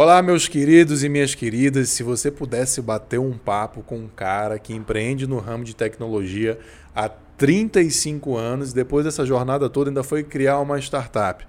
[0.00, 1.88] Olá, meus queridos e minhas queridas.
[1.88, 6.56] Se você pudesse bater um papo com um cara que empreende no ramo de tecnologia
[6.94, 11.44] há 35 anos, depois dessa jornada toda ainda foi criar uma startup.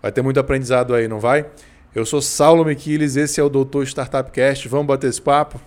[0.00, 1.50] Vai ter muito aprendizado aí, não vai?
[1.92, 4.68] Eu sou Saulo Miquiles, esse é o Doutor Startup Cast.
[4.68, 5.60] Vamos bater esse papo?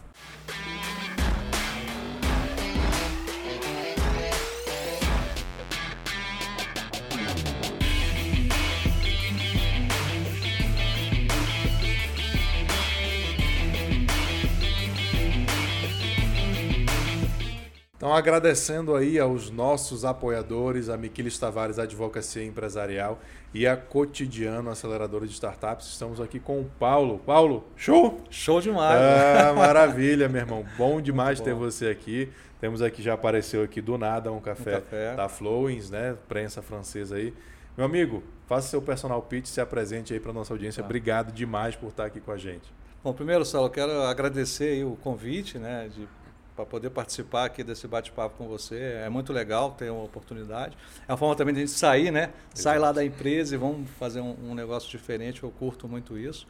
[18.13, 23.20] Então, agradecendo aí aos nossos apoiadores, a Miquiles Tavares Advocacia Empresarial
[23.52, 25.88] e a Cotidiano Aceleradora de Startups.
[25.88, 27.18] Estamos aqui com o Paulo.
[27.26, 28.21] Paulo, show?
[28.30, 29.02] Show demais.
[29.02, 30.63] Ah, maravilha, meu irmão.
[30.77, 31.45] Bom demais bom.
[31.45, 32.31] ter você aqui.
[32.62, 35.16] Temos aqui, já apareceu aqui do nada um café, um café.
[35.16, 36.16] da Flowings, né?
[36.27, 37.34] Prensa francesa aí.
[37.76, 40.84] Meu amigo, faça seu personal pitch, se apresente aí para nossa audiência.
[40.84, 40.85] Ah.
[40.85, 42.71] Obrigado demais por estar aqui com a gente.
[43.04, 46.07] Bom, primeiro, Saulo, eu quero agradecer o convite, né, de
[46.55, 48.76] para poder participar aqui desse bate-papo com você.
[49.04, 50.77] É muito legal ter uma oportunidade.
[51.07, 52.23] É uma forma também de a gente sair, né?
[52.23, 52.62] Exato.
[52.62, 55.41] Sai lá da empresa e vamos fazer um, um, negócio diferente.
[55.43, 56.48] Eu curto muito isso.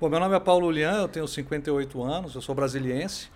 [0.00, 3.30] Bom, meu nome é Paulo Lian, eu tenho 58 anos, eu sou brasiliense.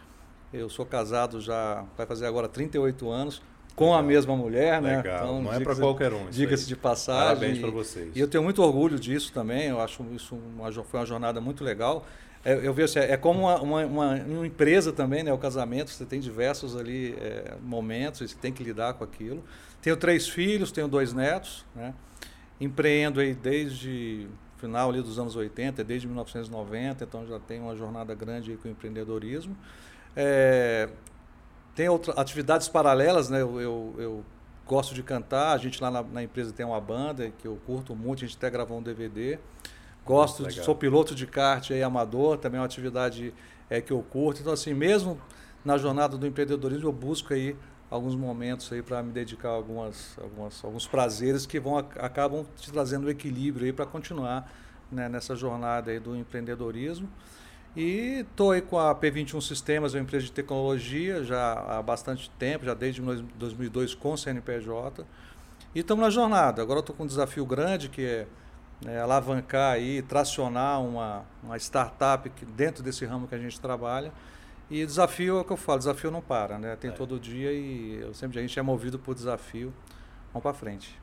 [0.53, 3.43] Eu sou casado já, vai fazer agora 38 anos,
[3.75, 3.99] com legal.
[3.99, 4.97] a mesma mulher, né?
[4.97, 5.17] Legal.
[5.17, 6.31] Então, Não é para qualquer um.
[6.31, 7.27] Diga-se de passagem.
[7.27, 8.17] Parabéns para vocês.
[8.17, 9.67] E eu tenho muito orgulho disso também.
[9.67, 12.07] Eu acho isso uma, foi uma jornada muito legal.
[12.47, 15.33] É, eu vejo assim, é como uma, uma, uma, empresa também, né?
[15.33, 19.43] O casamento, você tem diversos ali é, momentos você tem que lidar com aquilo.
[19.83, 21.93] Tenho três filhos, tenho dois netos, né?
[22.61, 28.15] Empreendo aí desde final ali dos anos 80, desde 1990, então já tenho uma jornada
[28.15, 29.57] grande com o empreendedorismo.
[30.15, 30.89] É,
[31.75, 33.43] tem outras atividades paralelas, né?
[33.43, 34.25] Eu, eu, eu,
[34.65, 37.95] gosto de cantar, a gente lá na, na empresa tem uma banda que eu curto
[37.97, 39.37] muito, a gente até gravou um DVD.
[40.07, 43.35] Gosto, de, sou piloto de kart aí, amador, também é uma atividade
[43.69, 44.41] é, que eu curto.
[44.41, 45.21] Então, assim, mesmo
[45.65, 47.57] na jornada do empreendedorismo, eu busco aí
[47.91, 52.71] alguns momentos aí para me dedicar a algumas, algumas, alguns prazeres que vão acabam te
[52.71, 54.51] trazendo equilíbrio aí para continuar
[54.91, 57.09] né, nessa jornada aí do empreendedorismo.
[57.77, 62.65] E estou aí com a P21 Sistemas, uma empresa de tecnologia, já há bastante tempo,
[62.65, 65.05] já desde 2002 com CNPJ.
[65.75, 66.63] E estamos na jornada.
[66.63, 68.27] Agora estou com um desafio grande que é
[68.83, 74.13] né, alavancar aí, tracionar uma, uma startup que, dentro desse ramo que a gente trabalha.
[74.69, 76.75] E desafio é o que eu falo, desafio não para, né?
[76.77, 76.93] Tem é.
[76.93, 79.73] todo dia e eu sempre a gente é movido por desafio.
[80.33, 80.99] Vamos para frente.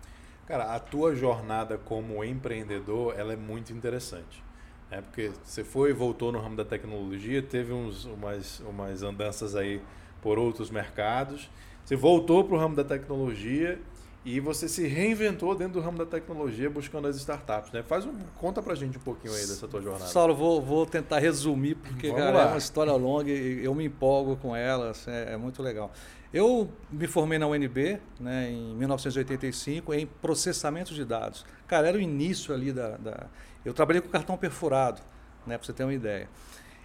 [0.45, 4.43] Cara, a tua jornada como empreendedor, ela é muito interessante.
[4.91, 9.55] É porque você foi e voltou no ramo da tecnologia, teve uns, umas, umas andanças
[9.55, 9.81] aí
[10.21, 11.49] por outros mercados.
[11.83, 13.79] Você voltou para o ramo da tecnologia
[14.25, 17.83] e você se reinventou dentro do ramo da tecnologia buscando as startups, né?
[17.83, 20.05] Faz um, conta pra gente um pouquinho aí dessa tua jornada.
[20.05, 24.37] Saulo, vou, vou tentar resumir, porque cara, é uma história longa e eu me empolgo
[24.37, 25.91] com ela, assim, é, é, muito legal.
[26.33, 31.45] Eu me formei na UNB né, em 1985 em processamento de dados.
[31.67, 32.97] Cara, era o início ali da.
[32.97, 33.27] da...
[33.65, 35.01] Eu trabalhei com cartão perfurado,
[35.45, 36.29] né, para você ter uma ideia.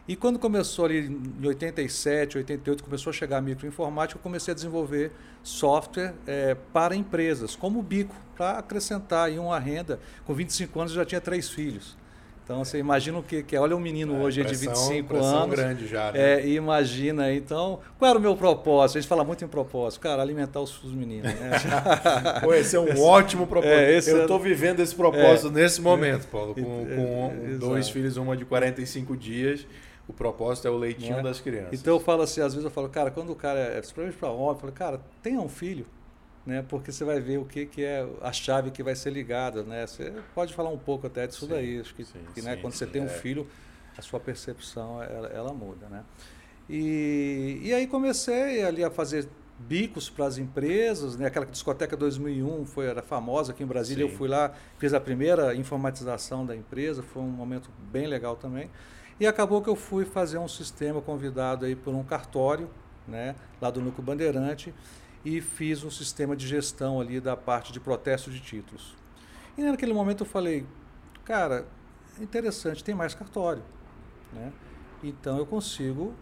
[0.08, 4.54] E quando começou ali em 87, 88, começou a chegar a microinformática, eu comecei a
[4.54, 10.00] desenvolver software é, para empresas, como o Bico, para acrescentar aí uma renda.
[10.24, 11.94] Com 25 anos eu já tinha três filhos.
[12.42, 13.60] Então você imagina o que, que é.
[13.60, 15.54] Olha o menino é, hoje pressão, de 25 anos.
[15.54, 16.10] grande já.
[16.10, 16.40] Né?
[16.40, 17.80] É, imagina, então.
[17.98, 18.96] Qual era o meu propósito?
[18.96, 20.00] A gente fala muito em propósito.
[20.00, 21.30] Cara, alimentar os, os meninos.
[21.30, 21.50] Né?
[22.42, 23.76] Pô, esse é um esse, ótimo propósito.
[23.76, 25.50] É, eu estou é, vivendo esse propósito é.
[25.50, 29.66] nesse momento, Paulo, com, com dois filhos, uma de 45 dias.
[30.08, 31.22] O propósito é o leitinho é?
[31.22, 31.78] das crianças.
[31.78, 34.30] Então eu falo assim, às vezes eu falo, cara, quando o cara é, principalmente para
[34.30, 35.86] homem, eu falo, cara, tenha um filho,
[36.46, 36.64] né?
[36.66, 39.86] Porque você vai ver o que, que é a chave que vai ser ligada, né?
[39.86, 42.56] Você pode falar um pouco até disso sim, daí, acho que, sim, que né?
[42.56, 43.08] Sim, quando você tem um é.
[43.08, 43.46] filho,
[43.98, 46.02] a sua percepção ela, ela muda, né?
[46.70, 51.26] E, e aí comecei ali a fazer bicos para as empresas, né?
[51.26, 55.54] Aquela discoteca 2001 foi era famosa aqui em Brasília, eu fui lá, fiz a primeira
[55.54, 58.70] informatização da empresa, foi um momento bem legal também.
[59.20, 62.70] E acabou que eu fui fazer um sistema convidado aí por um cartório,
[63.06, 64.72] né, lá do Núcleo Bandeirante,
[65.24, 68.94] e fiz um sistema de gestão ali da parte de protesto de títulos.
[69.56, 70.64] E naquele momento eu falei,
[71.24, 71.66] cara,
[72.20, 73.62] interessante, tem mais cartório.
[74.32, 74.52] Né?
[75.02, 76.14] Então eu consigo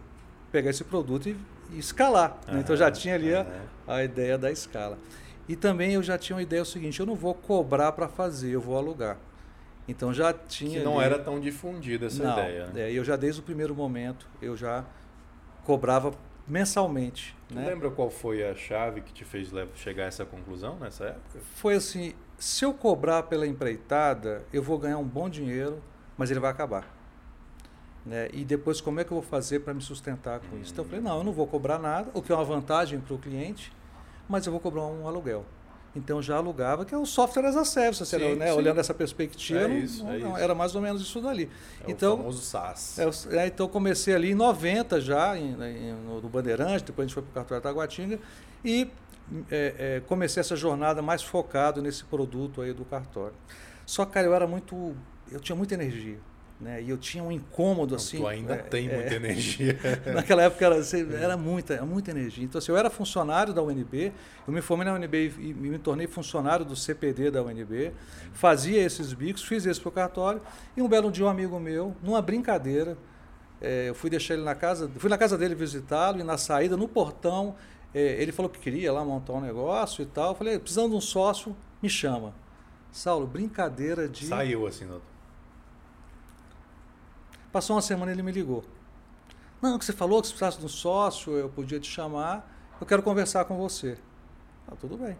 [0.51, 1.37] pegar esse produto e,
[1.71, 2.39] e escalar.
[2.47, 2.59] Uhum, né?
[2.61, 3.45] Então eu já tinha ali a,
[3.87, 4.97] a ideia da escala.
[5.47, 8.49] E também eu já tinha uma ideia o seguinte, eu não vou cobrar para fazer,
[8.49, 9.17] eu vou alugar.
[9.87, 10.79] Então já tinha.
[10.79, 11.05] Que não ali...
[11.05, 12.67] era tão difundida essa não, ideia.
[12.67, 12.81] Né?
[12.81, 14.83] É, eu já desde o primeiro momento eu já
[15.63, 16.13] cobrava
[16.47, 17.35] mensalmente.
[17.47, 17.65] Tu né?
[17.67, 21.39] lembra qual foi a chave que te fez chegar a essa conclusão nessa época?
[21.55, 25.81] Foi assim: se eu cobrar pela empreitada, eu vou ganhar um bom dinheiro,
[26.17, 26.95] mas ele vai acabar.
[28.05, 28.29] Né?
[28.31, 30.71] E depois, como é que eu vou fazer para me sustentar com isso?
[30.71, 33.13] Então, eu falei, não, eu não vou cobrar nada, o que é uma vantagem para
[33.13, 33.73] o cliente,
[34.29, 35.45] mas eu vou cobrar um aluguel.
[35.97, 38.53] Então já alugava, que é o software as a service, sim, era, né?
[38.53, 41.49] olhando essa perspectiva, é isso, não, é não, era mais ou menos isso dali.
[41.85, 42.99] É então, o famoso SaaS.
[42.99, 47.07] É, é, então comecei ali em 90 já, em, em, no, no Bandeirante, depois a
[47.07, 48.19] gente foi para o cartório Taguatinga,
[48.63, 48.89] e
[49.49, 53.35] é, é, comecei essa jornada mais focado nesse produto aí do cartório.
[53.85, 54.95] Só que, cara, eu era muito.
[55.31, 56.19] Eu tinha muita energia.
[56.59, 56.81] Né?
[56.81, 58.17] E eu tinha um incômodo Não, assim.
[58.17, 59.79] Tu ainda é, tem muita é, energia.
[60.13, 62.43] naquela época era, assim, era muita, muita energia.
[62.43, 64.11] Então, assim, eu era funcionário da UNB,
[64.47, 67.91] eu me formei na UNB e me tornei funcionário do CPD da UNB,
[68.33, 70.41] fazia esses bicos, fiz esse pro cartório,
[70.75, 72.97] e um belo dia um amigo meu, numa brincadeira,
[73.61, 76.75] é, eu fui deixar ele na casa, fui na casa dele visitá-lo, e na saída,
[76.75, 77.55] no portão,
[77.93, 80.31] é, ele falou que queria lá montar um negócio e tal.
[80.31, 82.33] Eu falei, precisando de um sócio, me chama.
[82.91, 84.27] Saulo, brincadeira de.
[84.27, 85.16] Saiu assim, doutor.
[87.57, 88.63] Passou uma semana ele me ligou.
[89.59, 92.47] Não, que você falou que se precisasse de um sócio, eu podia te chamar,
[92.79, 93.97] eu quero conversar com você.
[94.67, 95.17] Ah, tudo bem.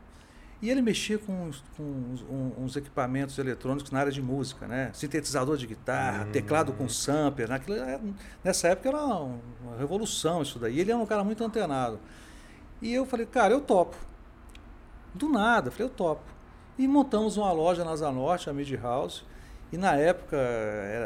[0.61, 2.23] E ele mexia com, uns, com uns,
[2.55, 4.91] uns, equipamentos eletrônicos na área de música, né?
[4.93, 6.31] Sintetizador de guitarra, uhum.
[6.31, 7.49] teclado com sampler.
[7.49, 7.99] Naquilo, é,
[8.43, 10.79] nessa época era uma, uma revolução isso daí.
[10.79, 11.99] Ele era um cara muito antenado.
[12.79, 13.97] E eu falei, cara, eu topo.
[15.11, 16.21] Do nada, falei, eu topo.
[16.77, 19.25] E montamos uma loja na Zanorte, a Mid House.
[19.71, 20.37] E na época,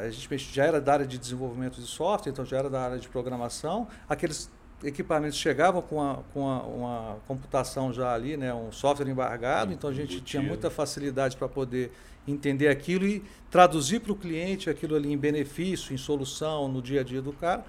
[0.04, 3.00] a gente já era da área de desenvolvimento de software, então já era da área
[3.00, 3.88] de programação.
[4.08, 4.50] Aqueles
[4.84, 9.90] equipamentos chegavam com, a, com a, uma computação já ali, né, um software embargado, então
[9.90, 11.92] a gente tinha muita facilidade para poder
[12.28, 17.02] entender aquilo e traduzir para o cliente aquilo ali em benefício, em solução, no dia
[17.02, 17.64] a dia do cara.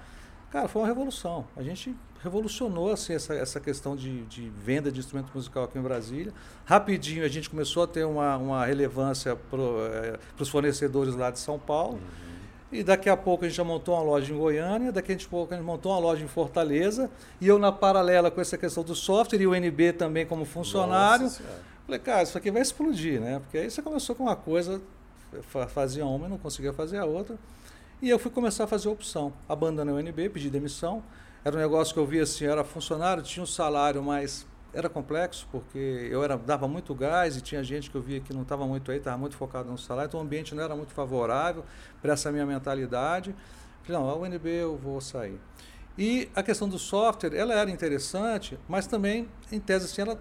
[0.51, 1.45] Cara, foi uma revolução.
[1.57, 5.81] A gente revolucionou assim, essa, essa questão de, de venda de instrumento musical aqui em
[5.81, 6.33] Brasília.
[6.65, 11.39] Rapidinho a gente começou a ter uma, uma relevância para é, os fornecedores lá de
[11.39, 11.95] São Paulo.
[11.95, 12.33] Uhum.
[12.71, 15.53] E daqui a pouco a gente já montou uma loja em Goiânia, daqui a pouco
[15.53, 18.95] a gente montou uma loja em Fortaleza, e eu na paralela com essa questão do
[18.95, 21.29] software e o NB também como funcionário.
[21.85, 23.39] Falei, cara, isso aqui vai explodir, né?
[23.39, 24.81] Porque aí você começou com uma coisa,
[25.67, 27.37] fazia uma e não conseguia fazer a outra.
[28.01, 29.31] E eu fui começar a fazer opção.
[29.47, 31.03] Abandonei o NB, pedi demissão.
[31.45, 35.47] Era um negócio que eu via assim, era funcionário, tinha um salário, mas era complexo,
[35.51, 38.65] porque eu era, dava muito gás e tinha gente que eu via que não estava
[38.65, 41.65] muito aí, estava muito focado no salário, então o ambiente não era muito favorável
[42.01, 43.35] para essa minha mentalidade.
[43.83, 45.37] Falei, não, a UNB eu vou sair.
[45.97, 50.19] E a questão do software, ela era interessante, mas também, em tese, assim, ela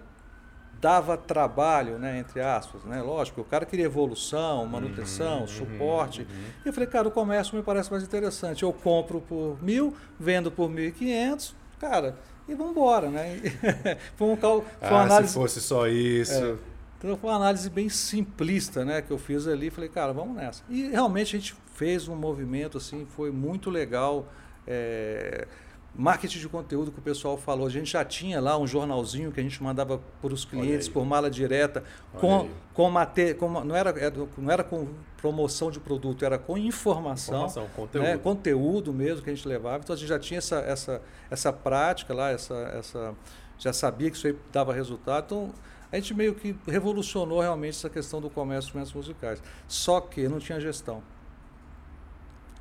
[0.82, 3.00] dava trabalho, né, entre aspas, né?
[3.00, 6.22] Lógico, o cara queria evolução, manutenção, uhum, uhum suporte.
[6.22, 6.44] Uhum, uhum.
[6.64, 8.64] E eu falei, cara, o comércio me parece mais interessante.
[8.64, 12.18] Eu compro por mil, vendo por mil e quinhentos, cara,
[12.48, 13.38] e vamos embora, né?
[14.18, 14.64] foi, um cal...
[14.80, 15.28] foi uma ah, análise...
[15.28, 16.34] se fosse só isso...
[16.34, 16.56] É.
[16.98, 19.70] Então foi uma análise bem simplista, né, que eu fiz ali.
[19.70, 20.62] Falei, cara, vamos nessa.
[20.68, 24.28] E realmente a gente fez um movimento assim, foi muito legal.
[24.64, 25.48] É
[25.94, 29.38] Marketing de conteúdo que o pessoal falou, a gente já tinha lá um jornalzinho que
[29.38, 31.84] a gente mandava para os clientes por mala direta,
[32.18, 33.92] com, com, mate, com não, era,
[34.38, 37.46] não era com promoção de produto, era com informação.
[37.46, 38.04] Informação, conteúdo.
[38.06, 39.82] Né, conteúdo mesmo que a gente levava.
[39.84, 43.14] Então a gente já tinha essa, essa, essa prática lá, essa, essa,
[43.58, 45.24] já sabia que isso aí dava resultado.
[45.26, 45.50] Então
[45.92, 49.42] a gente meio que revolucionou realmente essa questão do comércio de musicais.
[49.68, 51.02] Só que não tinha gestão.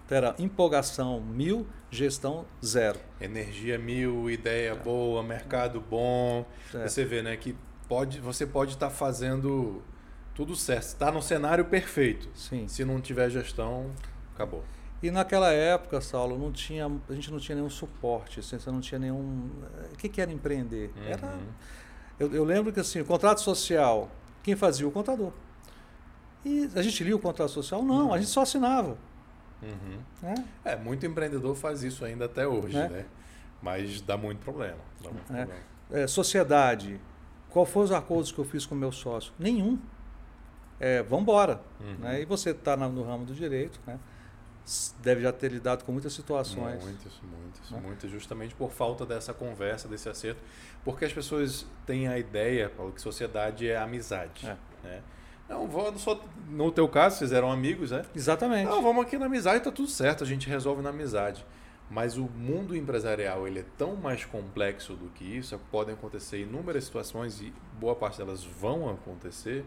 [0.05, 2.99] Então era empolgação mil, gestão zero.
[3.19, 4.75] Energia mil, ideia é.
[4.75, 6.45] boa, mercado bom.
[6.73, 6.87] É.
[6.87, 7.55] Você vê, né, que
[7.87, 9.81] pode, você pode estar tá fazendo
[10.33, 10.83] tudo certo.
[10.83, 12.29] Está no cenário perfeito.
[12.33, 12.67] Sim.
[12.67, 13.91] Se não tiver gestão,
[14.33, 14.63] acabou.
[15.03, 18.79] E naquela época, Saulo, não tinha, a gente não tinha nenhum suporte, assim, você não
[18.79, 19.49] tinha nenhum.
[19.91, 20.91] O que, que era empreender?
[20.95, 21.03] Uhum.
[21.07, 21.39] Era,
[22.19, 24.11] eu, eu, lembro que assim, o contrato social,
[24.43, 25.31] quem fazia o contador.
[26.45, 27.83] E a gente lia o contrato social?
[27.83, 28.13] Não, uhum.
[28.13, 28.95] a gente só assinava.
[29.61, 30.35] Uhum.
[30.63, 30.71] É?
[30.71, 30.75] é?
[30.75, 32.89] muito empreendedor faz isso ainda até hoje, é?
[32.89, 33.05] né?
[33.61, 34.79] Mas dá muito problema.
[35.01, 35.45] Dá muito é.
[35.45, 35.61] problema.
[35.91, 36.99] É, sociedade.
[37.49, 39.33] Qual foram os acordos que eu fiz com meu sócio?
[39.37, 39.77] Nenhum.
[40.79, 41.61] É, vamos embora.
[41.79, 41.95] Uhum.
[41.99, 42.21] Né?
[42.21, 43.99] E você está no ramo do direito, né?
[45.01, 46.83] deve já ter lidado com muitas situações.
[46.83, 47.81] Muitas, muitas, né?
[47.83, 50.39] muitas, justamente por falta dessa conversa, desse acerto,
[50.83, 54.47] porque as pessoas têm a ideia, Paulo, que sociedade é amizade.
[54.47, 54.57] É.
[54.83, 55.01] Né?
[55.51, 56.17] Não, vou, só,
[56.49, 58.05] no teu caso, vocês eram amigos, né?
[58.15, 58.69] Exatamente.
[58.69, 61.45] Não, vamos aqui na amizade, tá tudo certo, a gente resolve na amizade.
[61.89, 66.85] Mas o mundo empresarial ele é tão mais complexo do que isso, podem acontecer inúmeras
[66.85, 69.65] situações e boa parte delas vão acontecer,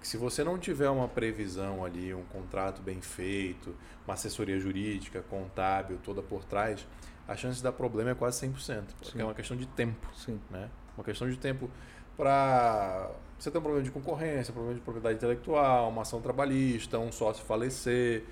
[0.00, 3.72] que se você não tiver uma previsão ali, um contrato bem feito,
[4.04, 6.84] uma assessoria jurídica, contábil, toda por trás,
[7.28, 9.20] a chance de dar problema é quase 100%, porque Sim.
[9.20, 10.08] é uma questão de tempo.
[10.12, 10.40] Sim.
[10.50, 10.68] Né?
[10.96, 11.70] Uma questão de tempo
[12.16, 16.98] para você ter um problema de concorrência, um problema de propriedade intelectual, uma ação trabalhista,
[16.98, 18.22] um sócio falecer.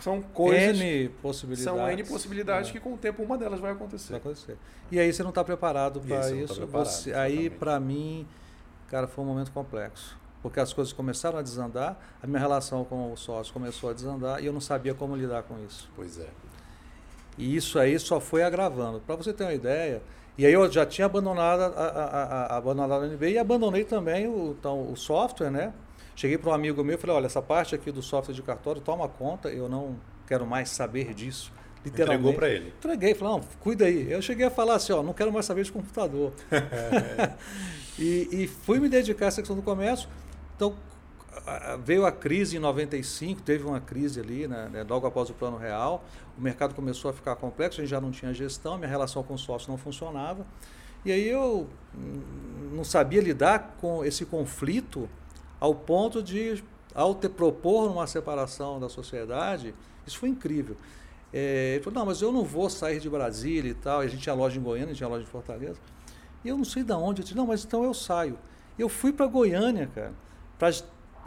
[0.00, 0.80] são coisas.
[0.80, 1.64] N possibilidades.
[1.64, 2.72] São N possibilidades é.
[2.72, 4.10] que com o tempo uma delas vai acontecer.
[4.10, 4.56] Vai acontecer.
[4.90, 6.54] E aí você não está preparado para tá isso.
[6.54, 8.26] Tá preparado, você, aí, para mim,
[8.88, 10.18] cara, foi um momento complexo.
[10.42, 14.42] Porque as coisas começaram a desandar, a minha relação com o sócio começou a desandar
[14.42, 15.88] e eu não sabia como lidar com isso.
[15.94, 16.28] Pois é.
[17.38, 19.00] E isso aí só foi agravando.
[19.00, 20.02] Para você ter uma ideia,
[20.38, 24.26] e aí eu já tinha abandonado a, a, a, abandonado a NB e abandonei também
[24.26, 25.72] o, então, o software, né?
[26.16, 28.80] Cheguei para um amigo meu e falei, olha, essa parte aqui do software de cartório,
[28.80, 29.96] toma conta, eu não
[30.26, 31.52] quero mais saber disso.
[31.84, 32.20] Literalmente.
[32.20, 32.74] Entregou para ele.
[32.78, 34.12] Entreguei, falei, não, cuida aí.
[34.12, 36.32] Eu cheguei a falar assim, ó, não quero mais saber de computador.
[37.98, 40.08] e, e fui me dedicar à secção do comércio.
[40.56, 40.74] Então,
[41.84, 45.56] veio a crise em 95, teve uma crise ali, né, né, logo após o Plano
[45.56, 46.04] Real.
[46.36, 49.34] O mercado começou a ficar complexo, a gente já não tinha gestão, minha relação com
[49.34, 50.46] o sócio não funcionava.
[51.04, 51.68] E aí eu
[52.72, 55.08] não sabia lidar com esse conflito
[55.58, 56.62] ao ponto de,
[56.94, 59.74] ao te propor uma separação da sociedade,
[60.06, 60.76] isso foi incrível.
[61.32, 64.02] É, ele falou, não, mas eu não vou sair de Brasília e tal.
[64.02, 65.78] E a gente tinha loja em Goiânia, tinha loja em Fortaleza.
[66.44, 67.20] E eu não sei de onde.
[67.20, 68.38] Eu disse, não, mas então eu saio.
[68.78, 70.12] Eu fui para Goiânia, cara,
[70.58, 70.70] para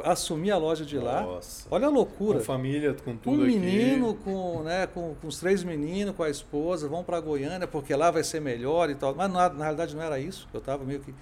[0.03, 1.21] assumir a loja de lá.
[1.21, 1.67] Nossa.
[1.69, 2.39] Olha a loucura.
[2.39, 4.23] Com família, com tudo Um menino, aqui.
[4.23, 8.09] Com, né, com, com os três meninos, com a esposa, vão para Goiânia porque lá
[8.09, 9.13] vai ser melhor e tal.
[9.13, 10.47] Mas na, na realidade não era isso.
[10.53, 11.13] Eu estava meio que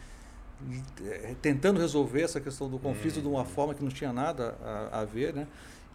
[1.04, 3.22] eh, tentando resolver essa questão do conflito hum.
[3.22, 5.48] de uma forma que não tinha nada a, a ver, né?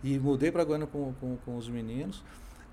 [0.02, 2.22] E mudei para Goiânia com, com, com, os meninos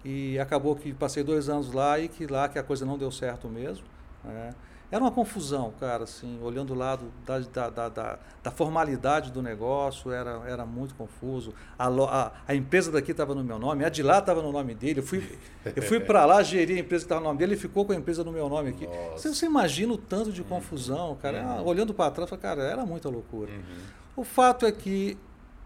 [0.03, 3.11] e acabou que passei dois anos lá e que lá que a coisa não deu
[3.11, 3.85] certo mesmo.
[4.23, 4.53] Né?
[4.93, 9.41] Era uma confusão, cara, assim, olhando o lado da, da, da, da, da formalidade do
[9.41, 11.51] negócio, era, era muito confuso.
[11.79, 14.75] A, a, a empresa daqui estava no meu nome, a de lá estava no nome
[14.75, 14.99] dele.
[14.99, 15.35] Eu fui,
[15.75, 17.91] eu fui para lá, gerir a empresa que estava no nome dele, ele ficou com
[17.91, 18.87] a empresa no meu nome aqui.
[19.13, 21.41] Você, você, imagina o tanto de confusão, cara.
[21.41, 21.49] Uhum.
[21.49, 23.51] Ah, olhando para trás, cara, era muita loucura.
[23.51, 23.61] Uhum.
[24.15, 25.17] O fato é que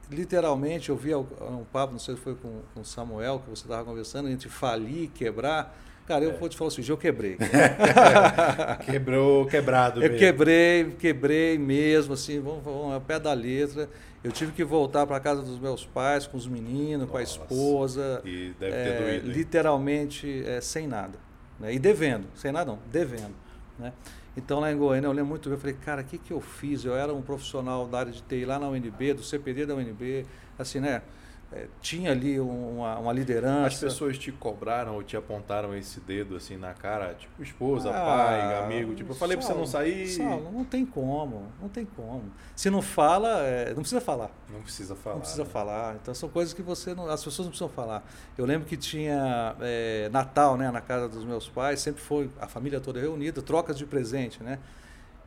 [0.09, 3.83] literalmente eu vi um papo, não sei se foi com o Samuel, que você estava
[3.83, 5.77] conversando, entre falir, quebrar.
[6.07, 7.37] Cara, eu vou te falar assim, eu quebrei.
[8.89, 10.17] Quebrou, quebrado Eu mesmo.
[10.17, 13.89] quebrei, quebrei mesmo, assim, vamos, vamos a pé da letra.
[14.23, 17.11] Eu tive que voltar para casa dos meus pais, com os meninos, Nossa.
[17.11, 18.21] com a esposa.
[18.23, 19.27] E deve ter é, doído.
[19.27, 19.33] Hein?
[19.33, 21.19] Literalmente é, sem nada.
[21.59, 21.73] Né?
[21.73, 23.35] E devendo, sem nada não, devendo.
[23.77, 23.91] Né?
[24.37, 26.39] Então lá em Goiânia eu lembro muito bem, eu falei, cara, o que, que eu
[26.39, 26.85] fiz?
[26.85, 30.25] Eu era um profissional da área de TI lá na UNB, do CPD da UNB,
[30.57, 31.01] assim, né?
[31.51, 33.67] É, tinha ali uma, uma, liderança.
[33.67, 37.93] As pessoas te cobraram ou te apontaram esse dedo assim na cara, tipo esposa, ah,
[37.93, 40.07] pai, amigo, tipo, eu falei para você não sair.
[40.07, 42.23] Saulo, não tem como, não tem como.
[42.53, 44.29] Se não fala, é, não precisa falar.
[44.49, 45.15] Não precisa falar.
[45.15, 45.49] Não precisa né?
[45.49, 45.95] falar.
[45.95, 48.05] Então são coisas que você não, as pessoas não precisam falar.
[48.37, 52.47] Eu lembro que tinha é, Natal, né, na casa dos meus pais, sempre foi a
[52.47, 54.59] família toda reunida, trocas de presente, né?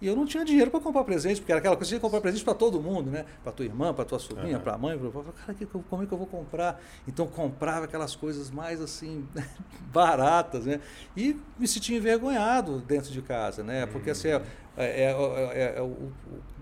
[0.01, 2.43] E eu não tinha dinheiro para comprar presente, porque era aquela coisa de comprar presente
[2.43, 3.27] para todo mundo, né?
[3.43, 4.63] Para tua irmã, para tua sobrinha, uhum.
[4.63, 4.99] para a mãe.
[4.99, 5.11] Pra...
[5.11, 6.81] Cara, que, como é que eu vou comprar?
[7.07, 9.29] Então comprava aquelas coisas mais assim,
[9.93, 10.81] baratas, né?
[11.17, 13.85] E me sentia envergonhado dentro de casa, né?
[13.87, 14.13] Porque uhum.
[14.13, 14.43] assim, é,
[14.77, 16.11] é, é, é o,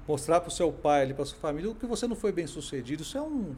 [0.08, 3.02] mostrar para o seu pai, ali, para sua família, que você não foi bem sucedido,
[3.02, 3.54] isso é um.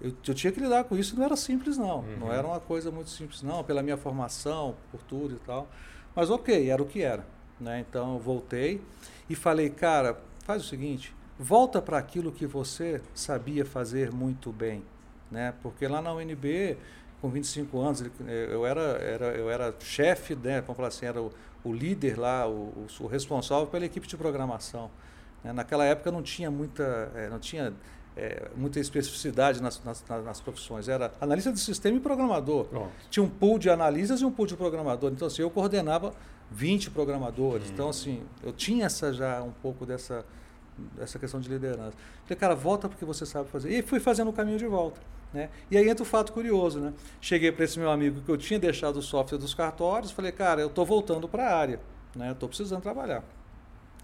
[0.00, 2.00] Eu, eu, tinha que lidar com isso, não era simples, não.
[2.00, 2.16] Uhum.
[2.20, 5.68] Não era uma coisa muito simples, não, pela minha formação, por tudo e tal.
[6.14, 7.24] Mas ok, era o que era.
[7.60, 7.84] Né?
[7.88, 8.80] Então eu voltei
[9.28, 14.82] e falei, cara, faz o seguinte, volta para aquilo que você sabia fazer muito bem.
[15.30, 15.54] Né?
[15.62, 16.76] Porque lá na UNB,
[17.20, 20.60] com 25 anos, eu era, era, eu era chefe, né?
[20.60, 21.30] vamos falar assim, era o,
[21.62, 24.90] o líder lá, o, o, responsável pela equipe de programação.
[25.44, 25.52] Né?
[25.52, 27.72] Naquela época não tinha muita, é, não tinha
[28.16, 30.88] é, muita especificidade nas, nas, nas, profissões.
[30.88, 32.64] Era analista de sistema e programador.
[32.64, 32.90] Pronto.
[33.08, 35.12] Tinha um pool de analistas e um pool de programador.
[35.12, 36.12] Então, assim, eu coordenava
[36.50, 37.68] 20 programadores.
[37.68, 37.72] Hum.
[37.72, 40.24] Então, assim, eu tinha essa já um pouco dessa,
[40.96, 41.94] dessa questão de liderança.
[42.24, 43.70] Falei, cara, volta porque você sabe fazer.
[43.70, 45.00] E fui fazendo o caminho de volta.
[45.32, 45.48] Né?
[45.70, 46.80] E aí entra o fato curioso.
[46.80, 46.92] Né?
[47.20, 50.60] Cheguei para esse meu amigo que eu tinha deixado o software dos cartórios, falei, cara,
[50.60, 51.80] eu estou voltando para a área,
[52.14, 52.32] né?
[52.32, 53.22] estou precisando trabalhar.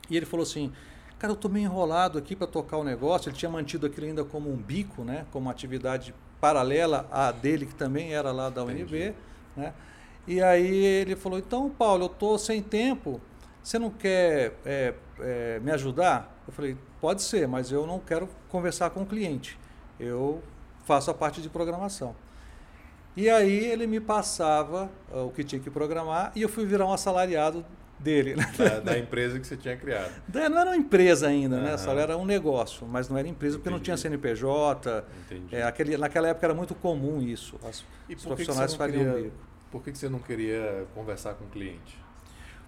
[0.09, 0.73] E ele falou assim,
[1.19, 3.29] cara, eu estou meio enrolado aqui para tocar o negócio.
[3.29, 5.26] Ele tinha mantido aquilo ainda como um bico, né?
[5.33, 9.15] como uma atividade paralela à dele, que também era lá da UNB.
[9.57, 9.73] Né?
[10.26, 13.21] E aí ele falou, então, Paulo, eu estou sem tempo,
[13.62, 16.42] você não quer é, é, me ajudar?
[16.47, 19.59] Eu falei, pode ser, mas eu não quero conversar com o cliente.
[19.99, 20.42] Eu
[20.85, 22.14] faço a parte de programação.
[23.16, 26.87] E aí ele me passava uh, o que tinha que programar e eu fui virar
[26.87, 27.64] um assalariado
[27.99, 28.37] dele.
[28.37, 28.45] Né?
[28.59, 30.12] Da, da, empresa que você tinha criado.
[30.33, 31.62] Não era uma empresa ainda, uhum.
[31.62, 31.78] né?
[31.78, 33.78] Só era um negócio, mas não era empresa porque Entendi.
[33.78, 35.04] não tinha CNPJ.
[35.50, 37.59] É, aquele, naquela época era muito comum isso.
[37.66, 39.23] As, os profissionais faziam queria...
[39.25, 39.55] bico.
[39.70, 41.99] Por que, que você não queria conversar com o cliente?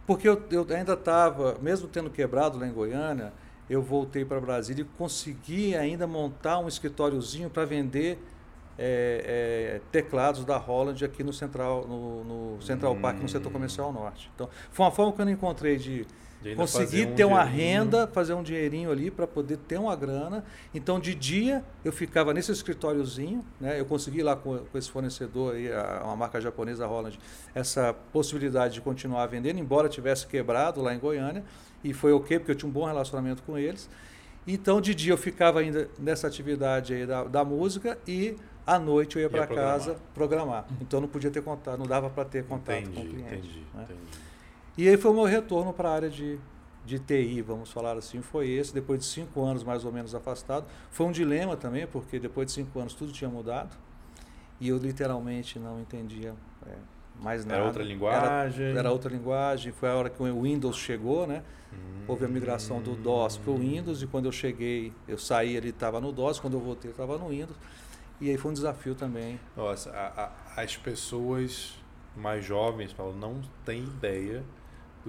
[0.07, 3.33] Porque eu, eu ainda estava, mesmo tendo quebrado lá em Goiânia,
[3.69, 8.19] eu voltei para Brasília e consegui ainda montar um escritóriozinho para vender
[8.79, 12.25] é, é, teclados da Holland aqui no Central, no,
[12.55, 13.01] no Central hum.
[13.01, 14.31] Park, no setor comercial norte.
[14.35, 16.07] Então, foi uma forma que eu não encontrei de
[16.57, 20.45] conseguir um ter uma renda, fazer um dinheirinho ali para poder ter uma grana.
[20.73, 23.79] Então, de dia, eu ficava nesse escritóriozinho, né?
[23.79, 27.19] eu consegui lá com, com esse fornecedor, aí, a, uma marca japonesa, Holland,
[27.55, 31.45] essa possibilidade de continuar vendendo, embora tivesse quebrado lá em Goiânia,
[31.83, 33.89] e foi ok, porque eu tinha um bom relacionamento com eles.
[34.47, 39.17] Então, de dia eu ficava ainda nessa atividade aí da, da música e à noite
[39.17, 40.67] eu ia para casa programar.
[40.81, 43.35] Então, não podia ter contato, não dava para ter contato entendi, com o cliente.
[43.35, 43.85] Entendi, né?
[43.85, 44.28] entendi.
[44.79, 46.39] E aí foi o meu retorno para a área de,
[46.87, 50.67] de TI, vamos falar assim, foi esse, depois de cinco anos mais ou menos afastado.
[50.93, 53.77] Foi um dilema também, porque depois de cinco anos tudo tinha mudado
[54.61, 56.33] e eu literalmente não entendia
[56.65, 56.75] é,
[57.21, 57.57] mais nada.
[57.57, 58.67] Era outra linguagem?
[58.67, 61.43] Era, era, outra linguagem, foi a hora que o Windows chegou, né?
[61.73, 65.57] Hum, Houve a migração do DOS para o Windows e quando eu cheguei, eu saí
[65.57, 67.57] ali, estava no DOS, quando eu voltei, estava no Windows.
[68.21, 69.41] E aí foi um desafio também.
[69.57, 71.75] Nossa, a, a, as pessoas
[72.17, 74.45] mais jovens falam, não têm ideia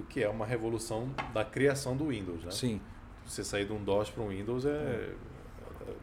[0.00, 2.50] do que é uma revolução da criação do Windows, né?
[2.50, 2.80] Sim.
[3.26, 5.14] Você sair de um DOS para um Windows é, é.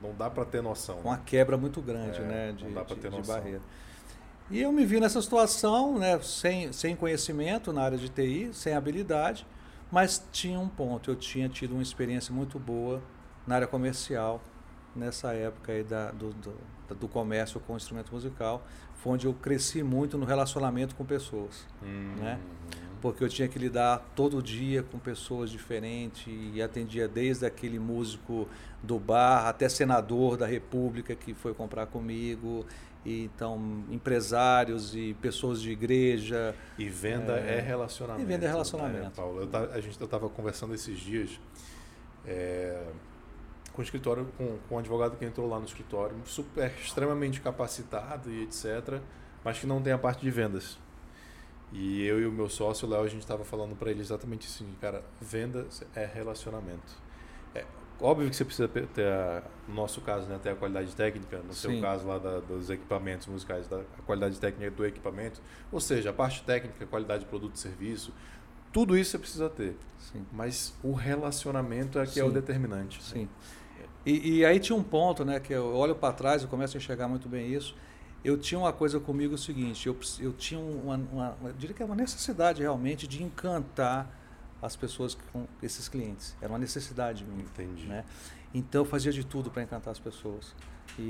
[0.01, 0.99] não dá para ter noção.
[0.99, 1.23] Uma né?
[1.25, 2.51] quebra muito grande, é, né?
[2.51, 3.35] De, não dá para ter de, noção.
[3.35, 3.61] De barreira.
[4.49, 8.73] E eu me vi nessa situação, né, sem, sem conhecimento na área de TI, sem
[8.73, 9.45] habilidade,
[9.91, 11.11] mas tinha um ponto.
[11.11, 13.01] Eu tinha tido uma experiência muito boa
[13.45, 14.41] na área comercial,
[14.95, 16.53] nessa época aí da, do, do,
[16.95, 21.65] do comércio com instrumento musical, foi onde eu cresci muito no relacionamento com pessoas.
[21.83, 22.15] Hum.
[22.17, 22.39] Né?
[23.01, 28.47] Porque eu tinha que lidar todo dia com pessoas diferentes e atendia desde aquele músico
[28.81, 32.65] do bar até senador da República que foi comprar comigo,
[33.05, 36.53] e então empresários e pessoas de igreja.
[36.77, 38.23] E venda é, é relacionamento.
[38.23, 39.05] E venda é relacionamento.
[39.05, 41.39] Né, Paulo, eu, a gente eu estava conversando esses dias
[42.25, 42.83] é,
[43.71, 48.29] com o escritório, com, com um advogado que entrou lá no escritório, super extremamente capacitado
[48.29, 48.99] e etc,
[49.43, 50.77] mas que não tem a parte de vendas.
[51.71, 54.47] E eu e o meu sócio, o Léo, a gente estava falando para ele exatamente
[54.47, 56.95] assim, cara, venda é relacionamento.
[57.53, 57.65] É,
[57.99, 61.53] óbvio que você precisa ter, a, no nosso caso, né, ter a qualidade técnica, no
[61.53, 61.71] Sim.
[61.71, 66.11] seu caso lá da, dos equipamentos musicais, da, a qualidade técnica do equipamento, ou seja,
[66.11, 68.13] a parte técnica, a qualidade de produto e serviço,
[68.71, 69.75] tudo isso você precisa ter.
[69.97, 70.25] Sim.
[70.31, 72.21] Mas o relacionamento é que Sim.
[72.21, 73.03] é o determinante.
[73.03, 73.23] Sim.
[73.23, 73.29] Né?
[74.05, 76.79] E, e, aí tinha um ponto, né, que eu olho para trás e começo a
[76.79, 77.75] enxergar muito bem isso,
[78.23, 81.81] eu tinha uma coisa comigo o seguinte, eu, eu tinha uma, uma, eu diria que
[81.81, 84.09] é uma necessidade realmente de encantar
[84.61, 86.35] as pessoas com esses clientes.
[86.41, 87.43] Era uma necessidade minha.
[87.43, 87.85] Entendi.
[87.85, 88.03] Né?
[88.53, 90.55] Então eu fazia de tudo para encantar as pessoas.
[90.97, 91.01] E,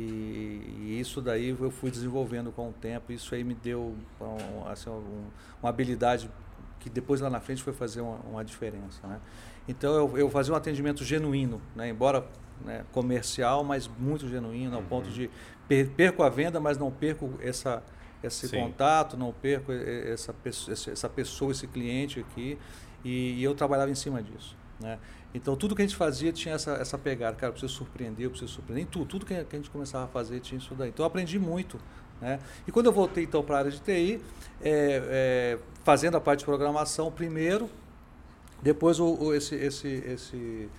[0.80, 3.12] e, isso daí eu fui desenvolvendo com o tempo.
[3.12, 5.28] Isso aí me deu um, assim, um,
[5.62, 6.30] uma habilidade
[6.80, 9.06] que depois lá na frente foi fazer uma, uma diferença.
[9.08, 9.20] Né?
[9.68, 11.90] Então eu, eu fazia um atendimento genuíno, né?
[11.90, 12.28] embora
[12.66, 14.88] né, comercial, mas muito genuíno, ao uhum.
[14.88, 15.30] ponto de
[15.96, 17.84] perco a venda, mas não perco essa,
[18.24, 18.60] esse Sim.
[18.62, 20.34] contato, não perco essa,
[20.92, 22.58] essa pessoa, esse cliente aqui.
[23.04, 24.56] E, e, eu trabalhava em cima disso.
[24.80, 24.98] Né?
[25.34, 27.36] Então, tudo que a gente fazia tinha essa, essa pegada.
[27.36, 28.86] Cara, eu preciso surpreender, eu preciso surpreender.
[28.86, 30.90] Em tudo, tudo que a gente começava a fazer tinha isso daí.
[30.90, 31.78] Então, eu aprendi muito.
[32.22, 32.40] Né?
[32.68, 34.22] E quando eu voltei, então, para a área de TI,
[34.62, 37.70] é, é, fazendo a parte de programação primeiro,
[38.62, 40.70] depois o, o esse, esse, esse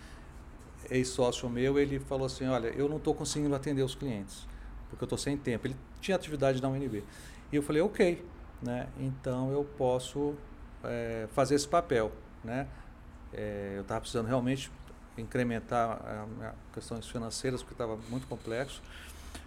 [0.91, 4.47] ex-sócio meu, ele falou assim, olha, eu não estou conseguindo atender os clientes
[4.89, 5.67] porque eu estou sem tempo.
[5.67, 7.05] Ele tinha atividade na UNB.
[7.53, 8.25] E eu falei, ok,
[8.63, 8.89] né?
[8.99, 10.35] então eu posso
[10.85, 12.13] é, fazer esse papel.
[12.43, 12.67] Né?
[13.33, 14.71] É, eu estava precisando realmente
[15.17, 16.01] incrementar
[16.41, 18.83] as questões financeiras, porque estava muito complexo.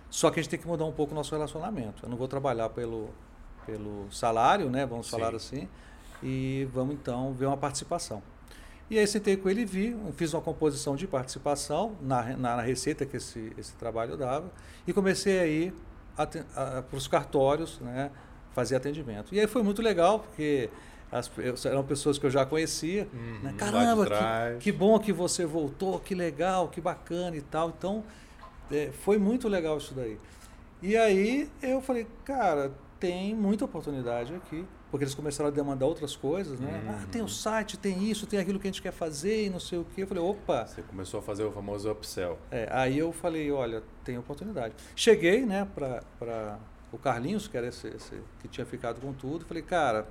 [0.10, 2.04] Só que a gente tem que mudar um pouco o nosso relacionamento.
[2.04, 3.10] Eu não vou trabalhar pelo,
[3.66, 4.86] pelo salário, né?
[4.86, 5.12] vamos Sim.
[5.12, 5.70] falar assim,
[6.22, 8.22] e vamos então ver uma participação.
[8.92, 12.62] E aí sentei com ele e vi, fiz uma composição de participação na, na, na
[12.62, 14.52] receita que esse, esse trabalho dava
[14.86, 15.74] e comecei a ir
[16.14, 18.12] para os cartórios, né,
[18.54, 19.34] fazer atendimento.
[19.34, 20.70] E aí foi muito legal, porque
[21.10, 21.32] as,
[21.66, 23.08] eram pessoas que eu já conhecia.
[23.14, 23.56] Uhum, né?
[23.58, 24.06] Caramba,
[24.58, 27.70] que, que, bom que você voltou, que legal, que bacana e tal.
[27.70, 28.04] Então,
[28.70, 30.20] é, foi muito legal isso daí.
[30.82, 36.18] E aí eu falei, cara, tem muita oportunidade aqui porque eles começaram a demandar outras
[36.18, 36.84] coisas, né?
[36.84, 36.92] Uhum.
[36.92, 39.60] Ah, tem o site, tem isso, tem aquilo que a gente quer fazer e não
[39.60, 40.04] sei o quê.
[40.04, 40.68] Eu falei, opa.
[40.68, 42.38] Você começou a fazer o famoso upsell.
[42.52, 44.76] É, aí eu falei, olha, tem oportunidade.
[44.94, 46.60] Cheguei, né, para
[46.92, 50.06] o Carlinhos, que era esse, esse, que tinha ficado com tudo, falei, cara,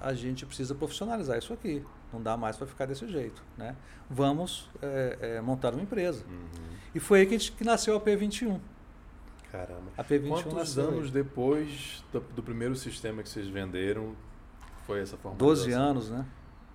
[0.00, 1.84] a gente precisa profissionalizar isso aqui.
[2.10, 3.76] Não dá mais para ficar desse jeito, né?
[4.08, 6.24] Vamos é, é, montar uma empresa.
[6.28, 6.76] Uhum.
[6.94, 8.58] E foi aí que, a gente, que nasceu a P21.
[9.52, 9.92] Caramba.
[9.98, 11.10] A P21 Quantos anos aí?
[11.10, 14.16] depois do, do, primeiro sistema que vocês venderam
[14.86, 15.36] foi essa forma?
[15.36, 16.24] 12 anos, né?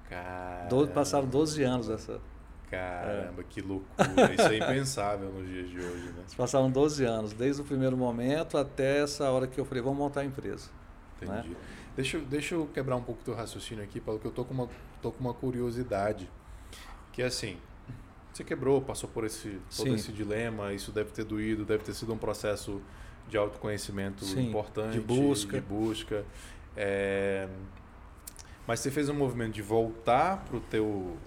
[0.08, 0.70] Caramba.
[0.70, 2.22] Do, passaram 12 anos essa.
[2.70, 3.46] Caramba, é.
[3.50, 4.34] que loucura.
[4.34, 6.24] Isso é impensável nos dias de hoje, né?
[6.38, 10.22] Passaram 12 anos, desde o primeiro momento até essa hora que eu falei, vamos montar
[10.22, 10.70] a empresa.
[11.20, 11.40] Né?
[11.40, 11.50] Entendi.
[11.50, 11.56] Né?
[11.96, 14.70] Deixa, deixa eu quebrar um pouco teu raciocínio aqui, Paulo, que eu tô com uma,
[15.02, 16.30] tô com uma curiosidade.
[17.12, 17.58] Que é assim,
[18.38, 19.95] você quebrou, passou por esse, todo Sim.
[19.95, 22.80] esse dilema, isso deve ter doído, deve ter sido um processo
[23.28, 25.60] de autoconhecimento Sim, importante, de busca.
[25.60, 26.23] De busca.
[26.76, 27.50] É...
[28.67, 31.17] Mas você fez um movimento de voltar para o teu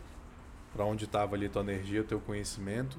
[0.73, 2.97] para onde estava ali tua energia, teu conhecimento,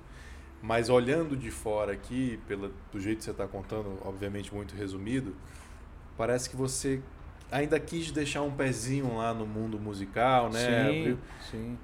[0.62, 5.34] mas olhando de fora aqui, pela, do jeito que você está contando, obviamente muito resumido,
[6.18, 7.02] parece que você
[7.50, 10.60] ainda quis deixar um pezinho lá no mundo musical, né?
[10.60, 11.18] Sim,
[11.50, 11.78] sim.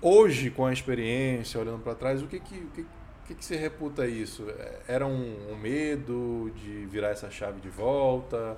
[0.00, 2.86] Hoje, com a experiência, olhando para trás, o que que, o que,
[3.26, 4.46] que, que você reputa isso?
[4.88, 8.56] Era um, um, medo de virar essa chave de volta?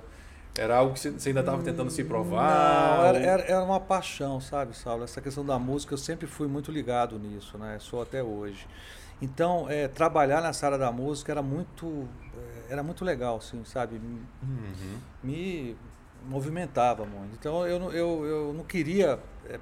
[0.57, 2.97] Era algo que você ainda estava tentando se provar?
[2.97, 5.03] Não, era, era, uma paixão, sabe, Saulo?
[5.03, 7.77] Essa questão da música, eu sempre fui muito ligado nisso, né?
[7.79, 8.65] Sou até hoje.
[9.21, 12.07] Então, é, trabalhar nessa área da música era muito,
[12.69, 13.95] é, era muito legal, assim, sabe?
[14.41, 14.97] Uhum.
[15.23, 15.77] Me
[16.27, 17.35] movimentava muito.
[17.35, 19.59] Então, eu, eu, eu não queria é,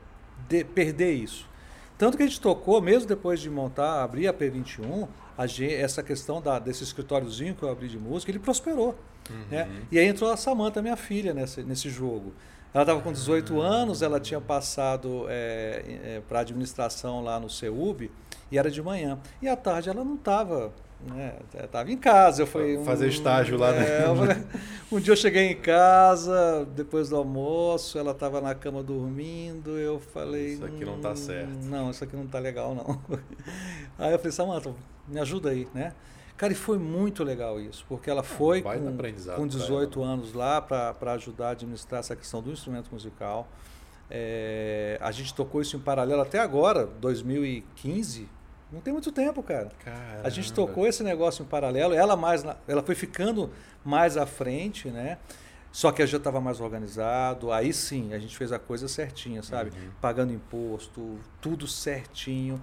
[0.47, 1.47] de, perder isso.
[1.97, 6.03] Tanto que a gente tocou, mesmo depois de montar, abrir a P21, a gente, essa
[6.03, 8.95] questão da, desse escritóriozinho que eu abri de música, ele prosperou.
[9.29, 9.45] Uhum.
[9.49, 9.69] Né?
[9.91, 12.33] E aí entrou a Samanta, minha filha, nesse, nesse jogo.
[12.73, 13.65] Ela estava com 18 ah.
[13.65, 18.09] anos, ela tinha passado é, é, para administração lá no CEUB
[18.51, 19.19] e era de manhã.
[19.41, 20.73] E à tarde ela não estava
[21.07, 21.35] né?
[21.53, 22.83] Estava em casa, eu falei...
[22.83, 24.45] Fazer um, estágio lá, é, né?
[24.91, 29.99] Um dia eu cheguei em casa, depois do almoço, ela estava na cama dormindo, eu
[29.99, 30.53] falei...
[30.53, 31.65] Isso aqui não está hum, certo.
[31.65, 32.99] Não, isso aqui não está legal, não.
[33.97, 34.73] Aí eu falei, Samanta,
[35.07, 35.93] me ajuda aí, né?
[36.35, 38.69] Cara, e foi muito legal isso, porque ela foi com,
[39.35, 40.13] com 18 ela, né?
[40.13, 43.47] anos lá para ajudar a administrar essa questão do instrumento musical.
[44.09, 48.27] É, a gente tocou isso em paralelo até agora, 2015.
[48.73, 49.71] Não tem muito tempo, cara.
[49.85, 50.21] Caramba.
[50.27, 51.93] A gente tocou esse negócio em paralelo.
[51.93, 53.51] Ela mais, na, ela foi ficando
[53.85, 55.19] mais à frente, né?
[55.71, 57.51] Só que a já estava mais organizado.
[57.51, 59.69] Aí sim, a gente fez a coisa certinha, sabe?
[59.69, 59.91] Uhum.
[60.01, 62.59] Pagando imposto, tudo certinho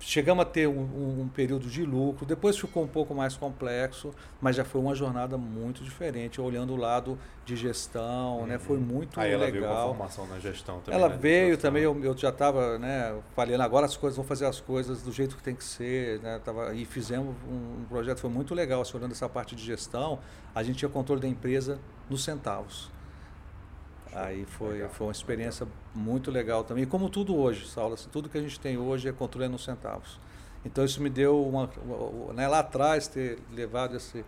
[0.00, 4.54] Chegamos a ter um, um, período de lucro, depois ficou um pouco mais complexo, mas
[4.54, 8.46] já foi uma jornada muito diferente, olhando o lado de gestão, uhum.
[8.46, 8.58] né?
[8.58, 9.60] Foi muito Aí ela legal.
[9.60, 11.00] Veio com a formação na gestão também.
[11.00, 11.18] Ela né?
[11.20, 15.02] veio também, eu, eu já estava, né, falando, agora as coisas vão fazer as coisas
[15.02, 16.40] do jeito que tem que ser, né?
[16.44, 20.20] Tava, e fizemos um, um projeto, foi muito legal, assim, olhando essa parte de gestão,
[20.54, 22.90] a gente tinha controle da empresa nos centavos.
[24.12, 26.86] Aí foi, foi uma experiência muito legal também.
[26.86, 30.18] Como tudo hoje, Saulo, assim, tudo que a gente tem hoje é controle nos centavos.
[30.64, 31.70] Então isso me deu uma,
[32.34, 34.24] né, lá atrás ter levado esse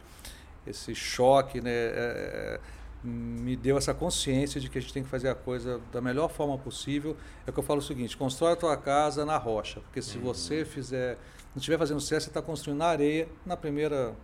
[0.66, 2.60] esse choque, né, é,
[3.02, 6.28] me deu essa consciência de que a gente tem que fazer a coisa da melhor
[6.28, 7.16] forma possível.
[7.46, 10.24] É que eu falo o seguinte: constrói a tua casa na rocha, porque se uhum.
[10.24, 11.16] você fizer,
[11.54, 14.14] não estiver fazendo sucesso, você está construindo na areia, na primeira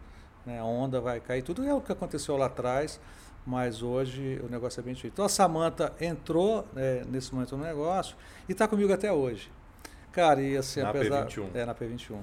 [0.44, 1.42] né, onda vai cair.
[1.42, 3.00] Tudo é o que aconteceu lá atrás
[3.46, 5.14] mas hoje o negócio é bem feito.
[5.14, 8.16] Então a Samanta entrou é, nesse momento no negócio
[8.48, 9.50] e está comigo até hoje.
[10.10, 11.26] Cara, e assim, na apesar.
[11.26, 11.46] P21.
[11.54, 12.18] É, na P21.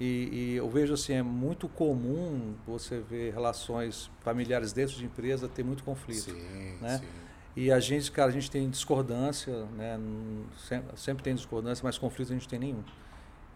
[0.00, 5.46] E, e, eu vejo assim, é muito comum você ver relações familiares dentro de empresa
[5.46, 6.32] ter muito conflito.
[6.32, 6.98] Sim, né?
[6.98, 7.06] sim.
[7.56, 9.96] E a gente, cara, a gente tem discordância, né?
[10.68, 12.82] Sempre, sempre tem discordância, mas conflito a gente tem nenhum.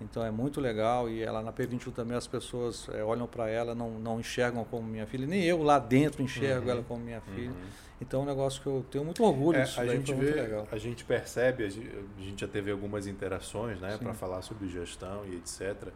[0.00, 3.74] Então é muito legal e ela na P21 também as pessoas é, olham para ela,
[3.74, 6.70] não, não enxergam como minha filha, nem eu lá dentro enxergo uhum.
[6.70, 7.50] ela como minha filha.
[7.50, 7.88] Uhum.
[8.00, 9.80] Então é um negócio que eu tenho muito orgulho é, disso.
[9.80, 14.42] A gente vê, a gente percebe, a gente, já teve algumas interações, né, para falar
[14.42, 15.88] sobre gestão e etc.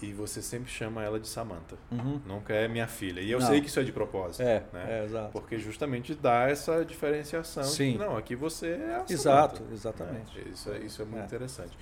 [0.00, 1.76] E você sempre chama ela de Samantha.
[1.90, 2.20] Uhum.
[2.26, 3.20] Nunca é minha filha.
[3.20, 3.46] E eu não.
[3.46, 4.42] sei que isso é de propósito.
[4.42, 5.00] É, né?
[5.00, 5.30] é, exato.
[5.32, 7.62] Porque justamente dá essa diferenciação.
[7.62, 7.92] Sim.
[7.92, 10.38] De, não, aqui você é a Exato, Samantha, exatamente.
[10.38, 10.44] Né?
[10.52, 11.24] Isso, é, isso é muito é.
[11.24, 11.78] interessante.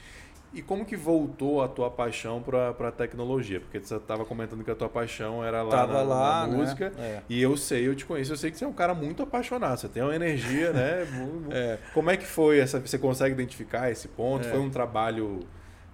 [0.52, 3.60] E como que voltou a tua paixão para a tecnologia?
[3.60, 6.56] Porque você estava comentando que a tua paixão era lá Tava na, lá, na né?
[6.56, 6.92] música.
[6.98, 7.22] É.
[7.28, 9.78] E eu sei, eu te conheço, eu sei que você é um cara muito apaixonado.
[9.78, 11.06] Você tem uma energia, né?
[11.50, 11.78] é.
[11.94, 12.80] Como é que foi essa?
[12.80, 14.46] Você consegue identificar esse ponto?
[14.48, 14.50] É.
[14.50, 15.46] Foi um trabalho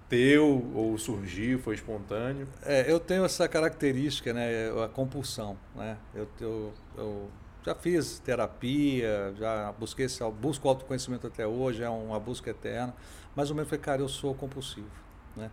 [0.09, 2.47] teu ou surgiu, foi espontâneo?
[2.65, 4.71] É, eu tenho essa característica, né?
[4.83, 5.97] A compulsão, né?
[6.15, 7.29] Eu, eu, eu
[7.65, 12.93] já fiz terapia, já busquei esse, busco autoconhecimento até hoje, é uma busca eterna.
[13.35, 14.89] Mais ou menos foi, cara, eu sou compulsivo,
[15.35, 15.51] né?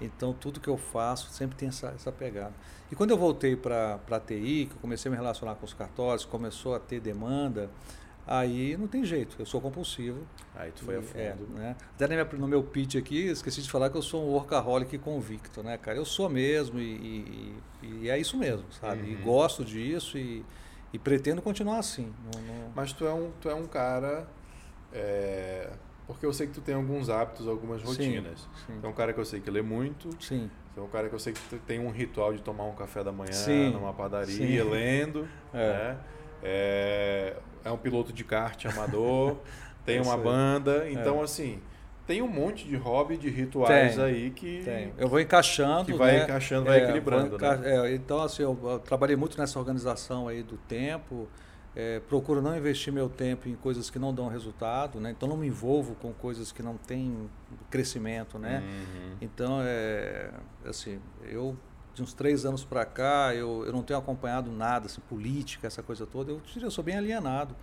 [0.00, 2.54] Então tudo que eu faço sempre tem essa, essa pegada.
[2.90, 5.74] E quando eu voltei para a TI, que eu comecei a me relacionar com os
[5.74, 7.68] cartórios, começou a ter demanda,
[8.26, 10.20] aí não tem jeito, eu sou compulsivo.
[10.54, 11.18] Aí tu foi a fundo.
[11.18, 11.76] É, né?
[11.94, 15.76] Até no meu pitch aqui, esqueci de falar que eu sou um workaholic convicto, né,
[15.76, 15.98] cara?
[15.98, 19.02] Eu sou mesmo e, e, e é isso mesmo, sabe?
[19.02, 19.08] Uhum.
[19.08, 20.44] E gosto disso e,
[20.92, 22.12] e pretendo continuar assim.
[22.74, 24.26] Mas tu é um, tu é um cara...
[24.92, 25.70] É
[26.06, 28.40] Porque eu sei que tu tem alguns hábitos, algumas rotinas.
[28.40, 28.80] Sim, sim.
[28.80, 30.08] Tem um cara que eu sei que lê muito.
[30.18, 30.50] Sim.
[30.74, 33.12] Tem um cara que eu sei que tem um ritual de tomar um café da
[33.12, 34.70] manhã Sim, numa padaria, sim.
[34.70, 35.28] lendo.
[35.52, 35.58] É.
[35.58, 35.98] Né?
[36.42, 39.36] É, é um piloto de kart amador,
[39.84, 40.88] tem É uma banda.
[40.90, 41.60] Então, assim,
[42.08, 44.62] tem um monte de hobby, de rituais Tem, aí que.
[44.64, 44.94] Tem.
[44.96, 45.84] Eu vou encaixando.
[45.84, 46.24] Que vai né?
[46.24, 47.90] encaixando, vai É, equilibrando, enca- né?
[47.90, 51.28] é, então, assim, eu, eu trabalhei muito nessa organização aí do tempo.
[51.76, 55.10] é, procuro não investir meu tempo em coisas que não dão resultado, né?
[55.10, 57.28] Então não me envolvo com coisas que não têm
[57.70, 58.62] crescimento, né?
[58.64, 59.16] Uhum.
[59.20, 60.30] Então é
[60.64, 60.98] assim,
[61.30, 61.56] eu
[61.94, 65.82] de uns três anos para cá eu, eu não tenho acompanhado nada, assim, política, essa
[65.82, 66.32] coisa toda.
[66.32, 67.54] Eu eu sou bem alienado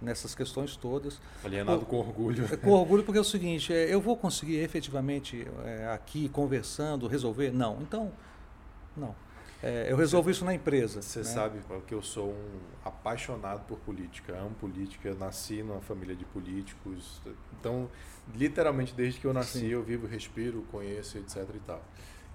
[0.00, 1.20] nessas questões todas.
[1.44, 2.44] Alienado Pô, com orgulho.
[2.52, 7.06] É com orgulho porque é o seguinte, é, eu vou conseguir efetivamente é, aqui conversando
[7.06, 7.52] resolver?
[7.52, 7.78] Não.
[7.82, 8.12] Então,
[8.96, 9.14] não.
[9.60, 11.02] É, eu resolvo isso na empresa.
[11.02, 11.24] Você né?
[11.24, 17.20] sabe que eu sou um apaixonado por política, amo política, nasci numa família de políticos.
[17.58, 17.90] Então,
[18.34, 19.66] literalmente desde que eu nasci, Sim.
[19.66, 21.82] eu vivo, respiro, conheço, etc e tal.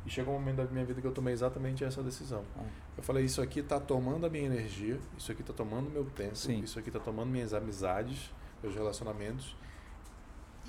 [0.06, 2.43] E chegou um momento da minha vida que eu tomei exatamente essa decisão.
[2.58, 2.63] Ah.
[2.95, 6.36] Eu falei, isso aqui está tomando a minha energia, isso aqui está tomando meu tempo,
[6.36, 6.60] Sim.
[6.60, 9.56] isso aqui está tomando minhas amizades, meus relacionamentos.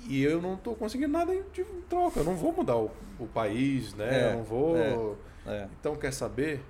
[0.07, 2.19] E eu não estou conseguindo nada de troca.
[2.19, 4.23] Eu não vou mudar o, o país, né?
[4.29, 5.17] É, eu não vou.
[5.47, 5.67] É.
[5.79, 6.61] Então, quer saber?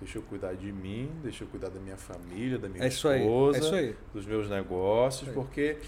[0.00, 3.58] Deixa eu cuidar de mim, deixa eu cuidar da minha família, da minha É esposa,
[3.58, 3.96] É isso aí.
[4.14, 5.34] dos meus negócios, aí.
[5.34, 5.78] porque.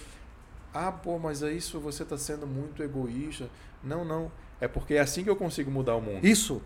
[0.74, 3.48] Ah, pô, mas é isso você está sendo muito egoísta.
[3.83, 4.30] Não, não.
[4.61, 6.24] É porque é assim que eu consigo mudar o mundo.
[6.26, 6.61] Isso.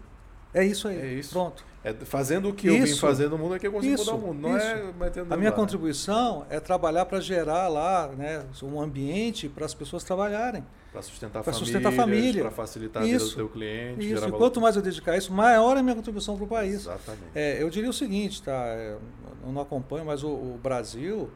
[0.55, 0.99] É isso aí.
[1.01, 1.31] É isso.
[1.31, 1.64] Pronto.
[1.83, 3.01] É fazendo o que eu vim Isso.
[3.01, 4.40] fazer no mundo é que eu consigo Isso, mudar o mundo.
[4.40, 4.95] Não é isso.
[4.99, 5.57] metendo A minha lá.
[5.57, 10.64] contribuição é trabalhar para gerar lá né, um ambiente para as pessoas trabalharem.
[10.90, 12.43] Para sustentar, Pra famílias, sustentar a família.
[12.43, 13.37] Para facilitar a vida do Isso.
[13.37, 14.12] teu cliente.
[14.12, 14.33] Isso.
[14.33, 16.75] quanto mais eu dedicar a isso, maior é a minha contribuição para o país.
[16.77, 17.25] Exatamente.
[17.35, 18.53] É, eu diria o seguinte, tá?
[18.69, 18.97] é,
[19.45, 21.29] Eu não acompanho, mas o, o Brasil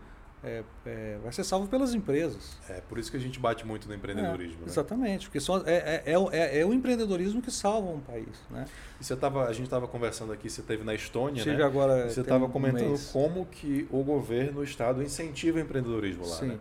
[0.44, 2.56] é, é, vai ser salvo pelas empresas.
[2.68, 4.58] É por isso que a gente bate muito no empreendedorismo.
[4.58, 4.66] É, né?
[4.66, 8.28] Exatamente, porque só, é, é, é, o- é- é o empreendedorismo que salva um país.
[8.50, 8.64] Né?
[9.00, 11.64] E você tava, a gente estava conversando aqui, você esteve na Estônia, Tive né?
[11.64, 12.08] agora.
[12.08, 13.10] Você estava um comentando mês.
[13.12, 16.46] como que o governo, o Estado incentiva o empreendedorismo lá, Sim.
[16.48, 16.58] né?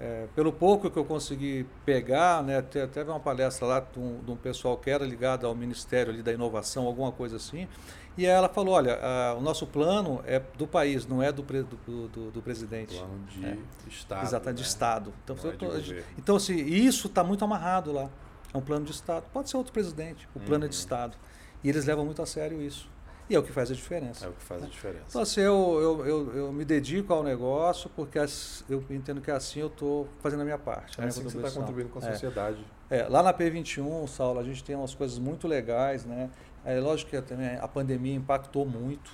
[0.00, 4.20] É, pelo pouco que eu consegui pegar, né, te- teve uma palestra lá de um,
[4.24, 7.66] de um pessoal que era ligado ao Ministério ali da Inovação, alguma coisa assim,
[8.16, 12.08] e ela falou, olha, ah, o nosso plano é do país, não é do, do,
[12.08, 12.96] do- do presidente.
[12.96, 13.56] Plano de É.
[13.88, 14.22] Estado.
[14.24, 14.68] Exatamente, de né?
[14.68, 15.12] Estado.
[15.24, 15.36] Então,
[15.76, 18.10] é de então assim, isso está muito amarrado lá.
[18.52, 19.24] É um plano de Estado.
[19.32, 20.80] Pode ser outro presidente, o plano é de Uhum.
[20.80, 21.16] Estado.
[21.62, 22.88] E eles levam muito a sério isso.
[23.28, 24.26] E é o que faz a diferença.
[24.26, 25.04] É o que faz a diferença.
[25.08, 29.30] Então, assim, eu, eu, eu, eu me dedico ao negócio porque as- eu entendo que
[29.30, 30.98] assim eu estou fazendo a minha parte.
[30.98, 32.12] a é minha assim que você está contribuindo com a É.
[32.12, 32.58] sociedade.
[32.90, 36.28] É, lá na P21, Saulo, a gente tem umas coisas muito legais, né?
[36.64, 39.10] É lógico que também a pandemia impactou muito,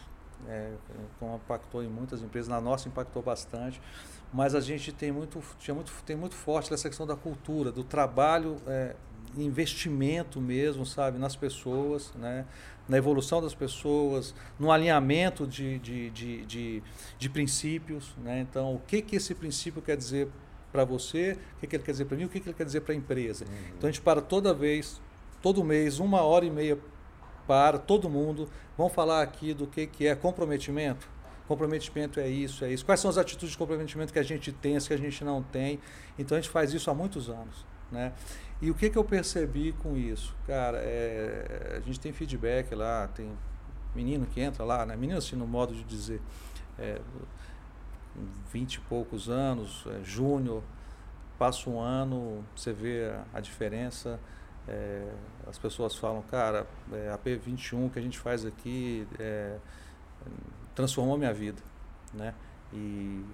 [0.49, 0.73] é,
[1.19, 3.81] como impactou em muitas empresas, na nossa impactou bastante,
[4.33, 7.85] mas a gente tem muito, tinha muito, tem muito forte essa questão da cultura, do
[7.85, 8.97] trabalho, é,
[9.37, 12.45] investimento mesmo, sabe, nas pessoas, né?
[12.89, 16.83] na evolução das pessoas, no alinhamento de, de, de, de,
[17.19, 18.15] de princípios.
[18.23, 18.41] Né?
[18.41, 20.29] Então, o que, que esse princípio quer dizer
[20.73, 22.65] para você, o que, que ele quer dizer para mim, o que, que ele quer
[22.65, 23.45] dizer para a empresa.
[23.45, 23.69] Uhum.
[23.77, 25.01] Então a gente para toda vez,
[25.41, 26.79] todo mês, uma hora e meia
[27.47, 28.49] para todo mundo.
[28.77, 31.09] Vamos falar aqui do que, que é comprometimento.
[31.47, 32.85] Comprometimento é isso, é isso.
[32.85, 35.43] Quais são as atitudes de comprometimento que a gente tem, as que a gente não
[35.43, 35.79] tem.
[36.19, 37.65] Então a gente faz isso há muitos anos.
[37.91, 38.13] Né?
[38.61, 40.35] E o que, que eu percebi com isso?
[40.47, 43.31] Cara, é, a gente tem feedback lá, tem
[43.95, 44.97] menino que entra lá, né?
[44.97, 46.21] menino assim no modo de dizer,
[46.79, 47.01] é,
[48.53, 50.63] 20 e poucos anos, é, júnior,
[51.39, 54.19] passa um ano, você vê a, a diferença.
[54.69, 55.09] É,
[55.47, 59.57] as pessoas falam, cara, é, a P21 que a gente faz aqui é,
[60.75, 61.63] transformou minha vida,
[62.13, 62.35] né?
[62.73, 63.25] E,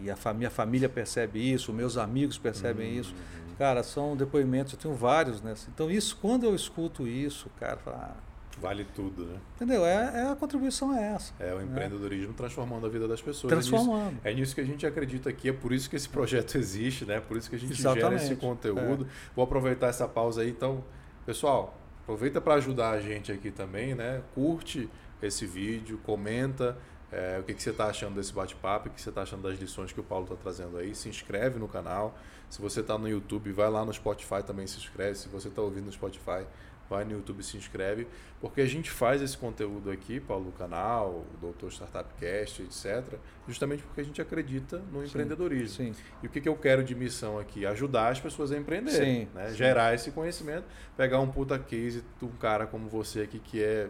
[0.00, 3.00] e a fa minha família percebe isso, meus amigos percebem Uhum.
[3.00, 3.14] isso.
[3.58, 5.54] Cara, são depoimentos, eu tenho vários, né?
[5.74, 8.27] Então, isso, quando eu escuto isso, cara, fala, ah,
[8.60, 9.38] Vale tudo, né?
[9.56, 9.84] entendeu?
[9.84, 11.32] É, é a contribuição é essa.
[11.38, 13.50] É o empreendedorismo transformando a vida das pessoas.
[13.50, 14.08] Transformando.
[14.08, 16.56] É nisso, é nisso que a gente acredita aqui, é por isso que esse projeto
[16.58, 17.20] existe, né?
[17.20, 18.02] Por isso que a gente Exatamente.
[18.02, 19.06] gera esse conteúdo.
[19.34, 20.84] Vou aproveitar essa pausa aí, então,
[21.24, 24.22] pessoal, aproveita para ajudar a gente aqui também, né?
[24.34, 24.88] Curte
[25.22, 26.76] esse vídeo, comenta
[27.10, 29.58] é, o que, que você está achando desse bate-papo, o que você está achando das
[29.58, 30.94] lições que o Paulo está trazendo aí.
[30.94, 32.16] Se inscreve no canal.
[32.50, 35.14] Se você está no YouTube, vai lá no Spotify também se inscreve.
[35.16, 36.46] Se você está ouvindo no Spotify,
[36.88, 38.06] vai no YouTube e se inscreve.
[38.40, 43.18] Porque a gente faz esse conteúdo aqui, Paulo, no canal, o Doutor Startup Cast, etc.,
[43.46, 45.76] justamente porque a gente acredita no empreendedorismo.
[45.76, 45.94] Sim.
[46.22, 47.66] E o que, que eu quero de missão aqui?
[47.66, 49.48] Ajudar as pessoas a empreenderem, Sim, né?
[49.50, 49.56] sim.
[49.56, 50.64] gerar esse conhecimento,
[50.96, 53.88] pegar um puta case um cara como você aqui que é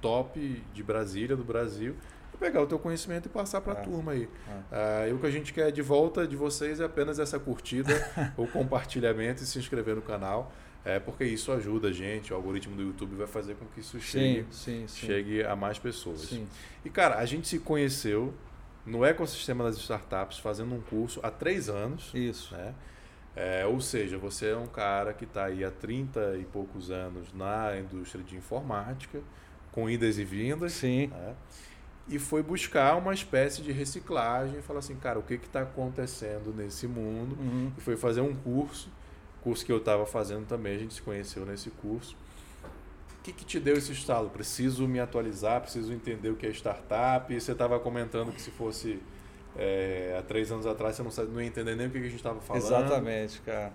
[0.00, 1.96] top de Brasília, do Brasil,
[2.38, 3.80] pegar o teu conhecimento e passar para a é.
[3.80, 4.28] turma aí.
[4.70, 5.06] É.
[5.06, 7.92] Uh, e o que a gente quer de volta de vocês é apenas essa curtida,
[8.36, 10.52] o compartilhamento e se inscrever no canal.
[10.86, 13.98] É porque isso ajuda a gente, o algoritmo do YouTube vai fazer com que isso
[14.00, 15.06] chegue, sim, sim, sim.
[15.08, 16.38] chegue a mais pessoas.
[16.84, 18.32] E cara, a gente se conheceu
[18.86, 22.12] no ecossistema das startups fazendo um curso há três anos.
[22.14, 22.54] Isso.
[22.54, 22.72] Né?
[23.34, 27.34] É, ou seja, você é um cara que está aí há 30 e poucos anos
[27.34, 29.20] na indústria de informática,
[29.72, 30.72] com idas e vindas.
[30.72, 31.08] Sim.
[31.08, 31.34] Né?
[32.08, 36.86] E foi buscar uma espécie de reciclagem falar assim, cara, o que está acontecendo nesse
[36.86, 37.36] mundo?
[37.38, 37.72] Uhum.
[37.76, 38.88] E foi fazer um curso,
[39.46, 42.16] curso que eu estava fazendo também, a gente se conheceu nesse curso
[43.26, 44.30] que, que te deu esse estalo?
[44.30, 47.32] Preciso me atualizar, preciso entender o que é startup.
[47.32, 49.00] E você estava comentando que se fosse
[49.56, 52.02] é, há três anos atrás você não, sabe, não ia entender nem o que a
[52.02, 52.62] gente estava falando.
[52.62, 53.72] Exatamente, cara.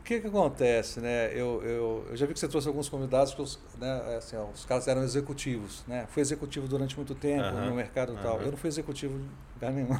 [0.00, 1.30] O que, que acontece, né?
[1.32, 4.46] Eu, eu, eu já vi que você trouxe alguns convidados que os, né, assim, ó,
[4.46, 6.06] os caras eram executivos, né?
[6.10, 8.22] Fui executivo durante muito tempo uh -huh, no mercado e uh -huh.
[8.22, 8.40] tal.
[8.42, 9.98] Eu não fui executivo em lugar nenhum.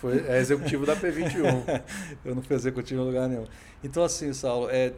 [0.00, 1.82] Foi, é executivo da P21.
[2.24, 3.46] eu não fui executivo em lugar nenhum.
[3.82, 4.92] Então, assim, Saulo, é,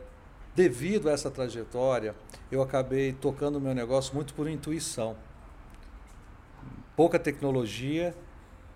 [0.54, 2.14] devido a essa trajetória,
[2.52, 5.16] eu acabei tocando o meu negócio muito por intuição.
[6.94, 8.14] Pouca tecnologia,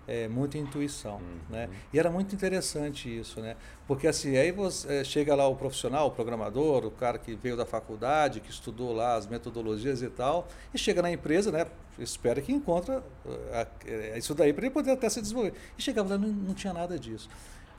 [0.07, 1.39] é, muita intuição, uhum.
[1.49, 1.69] né?
[1.93, 3.55] E era muito interessante isso, né?
[3.87, 7.55] Porque assim, aí você é, chega lá o profissional, o programador, o cara que veio
[7.55, 11.67] da faculdade, que estudou lá as metodologias e tal, e chega na empresa, né?
[11.97, 15.53] Espera que encontra uh, uh, isso daí para ele poder até se desenvolver.
[15.77, 17.29] E chegava lá não, não tinha nada disso.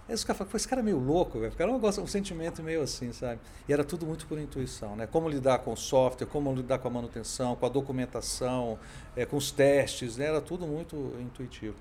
[0.09, 1.53] Esse cara falou, esse cara é meio louco, velho.
[1.59, 3.41] Era um, negócio, um sentimento meio assim, sabe?
[3.69, 5.07] E era tudo muito por intuição, né?
[5.07, 8.79] Como lidar com o software, como lidar com a manutenção, com a documentação,
[9.17, 10.27] é, com os testes, né?
[10.27, 11.75] Era tudo muito intuitivo.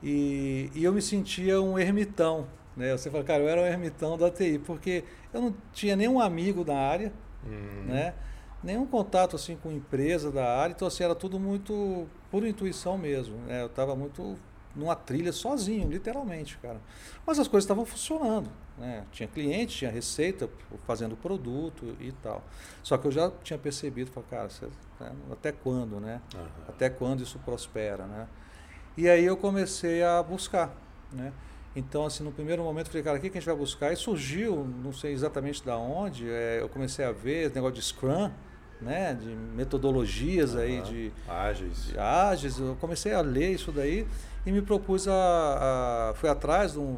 [0.00, 2.96] E, e eu me sentia um ermitão, né?
[2.96, 5.02] Você fala, cara, eu era um ermitão da TI, porque
[5.34, 7.12] eu não tinha nenhum amigo da área,
[7.44, 7.86] uhum.
[7.86, 8.14] né?
[8.62, 13.36] Nenhum contato assim com empresa da área, então assim, era tudo muito por intuição mesmo,
[13.46, 13.62] né?
[13.62, 14.36] Eu estava muito
[14.74, 16.80] numa trilha sozinho, literalmente, cara.
[17.26, 19.04] Mas as coisas estavam funcionando, né?
[19.10, 20.48] Tinha cliente, tinha receita,
[20.86, 22.42] fazendo produto e tal.
[22.82, 24.66] Só que eu já tinha percebido, falei, cara, você,
[25.00, 25.12] né?
[25.30, 26.20] até quando, né?
[26.34, 26.46] Uhum.
[26.68, 28.28] Até quando isso prospera, né?
[28.96, 30.76] E aí eu comecei a buscar,
[31.12, 31.32] né?
[31.76, 33.92] Então, assim, no primeiro momento eu falei, cara, o que a gente vai buscar?
[33.92, 37.82] E surgiu, não sei exatamente da onde, é, eu comecei a ver esse negócio de
[37.82, 38.32] Scrum,
[38.80, 40.60] né, de metodologias uhum.
[40.60, 41.86] aí de ágeis.
[41.86, 42.58] de ágeis.
[42.58, 44.06] Eu comecei a ler isso daí
[44.46, 46.94] e me propus a, a fui atrás de um,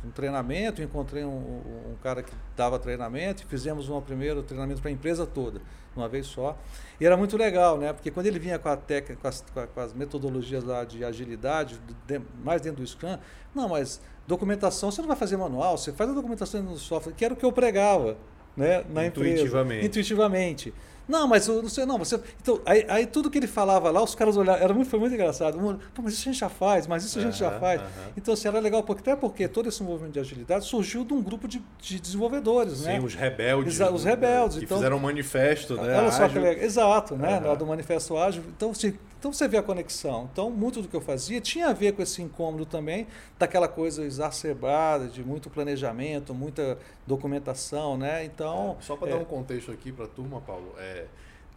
[0.00, 4.80] de um treinamento, encontrei um, um, cara que dava treinamento e fizemos um primeiro treinamento
[4.80, 5.60] para a empresa toda,
[5.96, 6.56] uma vez só.
[7.00, 7.92] E era muito legal, né?
[7.92, 11.80] Porque quando ele vinha com a técnica, com as, com as metodologias lá de agilidade,
[12.06, 13.18] de, mais dentro do Scrum,
[13.54, 17.24] não, mas documentação você não vai fazer manual, você faz a documentação no software, que
[17.24, 18.16] era o que eu pregava,
[18.56, 19.86] né, na Intuitivamente.
[19.86, 19.86] empresa.
[19.86, 20.74] Intuitivamente.
[21.08, 22.20] Não, mas eu não sei, não, você.
[22.40, 25.14] Então, aí, aí, tudo que ele falava lá, os caras olhavam, era muito, foi muito
[25.14, 25.58] engraçado.
[25.94, 27.80] Pô, mas isso a gente já faz, mas isso a gente já faz.
[28.16, 31.22] Então, assim, era legal, porque, até porque todo esse movimento de agilidade surgiu de um
[31.22, 33.00] grupo de, de desenvolvedores, Sim, né?
[33.00, 33.74] os rebeldes.
[33.74, 34.58] Exa os rebeldes.
[34.58, 35.98] Que então, fizeram um manifesto, né?
[35.98, 36.62] Olha só que legal.
[36.64, 37.40] Exato, né?
[37.40, 38.42] Lá do manifesto ágil.
[38.48, 40.28] Então, assim, então você vê a conexão.
[40.32, 43.06] Então, muito do que eu fazia tinha a ver com esse incômodo também,
[43.38, 48.24] daquela coisa exacerbada, de muito planejamento, muita documentação, né?
[48.24, 48.76] Então.
[48.78, 51.06] É, só para é, dar um contexto aqui para a turma, Paulo, é,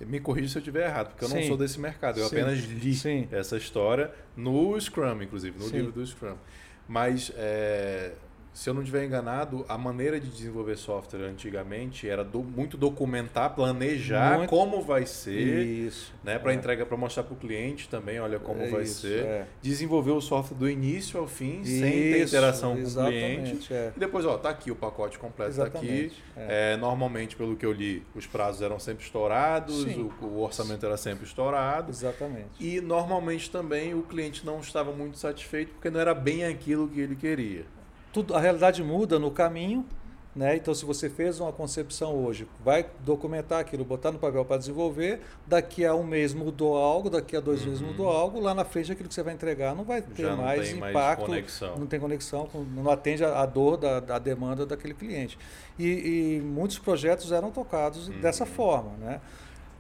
[0.02, 1.36] me corrija se eu estiver errado, porque eu Sim.
[1.36, 2.20] não sou desse mercado.
[2.20, 2.36] Eu Sim.
[2.36, 3.28] apenas li Sim.
[3.32, 6.36] essa história no Scrum, inclusive, no livro do Scrum.
[6.88, 8.14] Mas é,
[8.56, 13.54] se eu não estiver enganado, a maneira de desenvolver software antigamente era do, muito documentar,
[13.54, 14.50] planejar muito...
[14.50, 16.56] como vai ser, isso, né, para é.
[16.56, 19.48] entrega, para mostrar para o cliente também, olha como é vai isso, ser, é.
[19.62, 23.74] desenvolver o software do início ao fim, isso, sem ter interação com o cliente.
[23.74, 23.92] É.
[23.94, 26.14] E depois, ó, tá aqui o pacote completo, está aqui.
[26.38, 26.76] É.
[26.76, 26.78] é.
[26.78, 31.26] normalmente, pelo que eu li, os prazos eram sempre estourados, o, o, orçamento era sempre
[31.26, 31.92] estourado.
[31.92, 32.52] Exatamente.
[32.58, 37.02] E normalmente também o cliente não estava muito satisfeito porque não era bem aquilo que
[37.02, 37.75] ele queria
[38.16, 39.86] tudo, a realidade muda no caminho.
[40.34, 40.58] Né?
[40.58, 45.22] Então, se você fez uma concepção hoje, vai documentar aquilo, botar no papel para desenvolver,
[45.48, 47.68] daqui a um mês mudou algo, daqui a dois uhum.
[47.68, 50.36] meses mudou algo, lá na frente aquilo que você vai entregar não vai ter não
[50.36, 51.78] mais impacto, mais conexão.
[51.78, 55.40] não tem conexão, não atende a, dor da, da demanda daquele cliente.
[55.80, 58.20] E, e, muitos projetos eram tocados uhum.
[58.20, 58.92] dessa forma.
[58.98, 59.22] Né?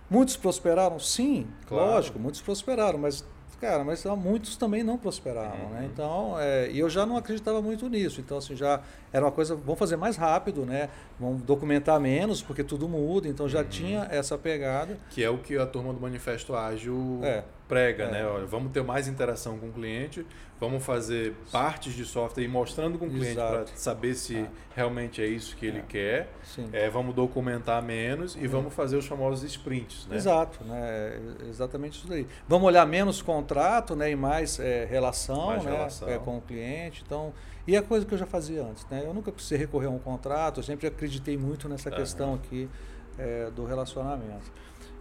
[0.10, 0.98] Muitos prosperaram?
[1.00, 1.92] Sim, claro.
[1.92, 3.26] lógico, muitos prosperaram, mas
[3.60, 5.64] Cara, mas muitos também não prosperaram, né?
[5.64, 5.70] uhum.
[5.72, 5.90] né?
[5.92, 8.20] Então, é, e eu já não acreditava muito nisso.
[8.20, 8.82] Então, assim, já
[9.12, 10.90] era uma coisa, vamos fazer mais rápido, né?
[11.20, 13.28] Vamos documentar menos, porque tudo muda.
[13.28, 13.66] Então, já uhum.
[13.66, 14.98] tinha essa pegada.
[15.10, 17.44] Que é o que a turma do Manifesto Ágil é.
[17.68, 18.12] Prega, é.
[18.12, 18.26] né?
[18.26, 20.26] Olha, vamos ter mais interação com o cliente,
[20.60, 24.48] vamos fazer partes de software e mostrando com o cliente para saber se é.
[24.76, 25.84] realmente é isso que ele é.
[25.88, 26.30] quer.
[26.72, 30.16] É, vamos documentar menos e vamos fazer os famosos sprints, né?
[30.16, 31.20] Exato, né?
[31.50, 32.28] Exatamente isso daí.
[32.48, 34.12] Vamos olhar menos contrato, né?
[34.12, 35.72] E mais é, relação, mais né?
[35.72, 36.10] Relação.
[36.10, 37.04] É, com o cliente.
[37.06, 37.34] Então,
[37.68, 39.04] e é coisa que eu já fazia antes, né?
[39.06, 40.60] Eu nunca precisei recorrer a um contrato.
[40.60, 42.70] Eu sempre acreditei muito nessa questão aqui
[43.18, 44.52] é, do relacionamento.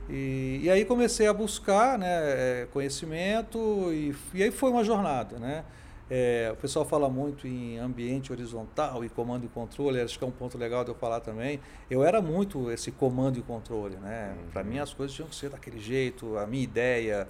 [0.08, 3.58] E, e, aí comecei a buscar né, é, conhecimento
[3.92, 5.38] e, e aí foi uma jornada.
[5.38, 5.64] Né?
[6.10, 10.26] É, o pessoal fala muito em ambiente horizontal e comando e controle, acho que é
[10.26, 11.58] um ponto legal de eu falar também.
[11.90, 13.96] Eu era muito esse comando e controle.
[13.96, 14.34] Né?
[14.36, 14.50] Uhum.
[14.50, 17.26] Para mim as coisas tinham que ser daquele jeito, a minha ideia.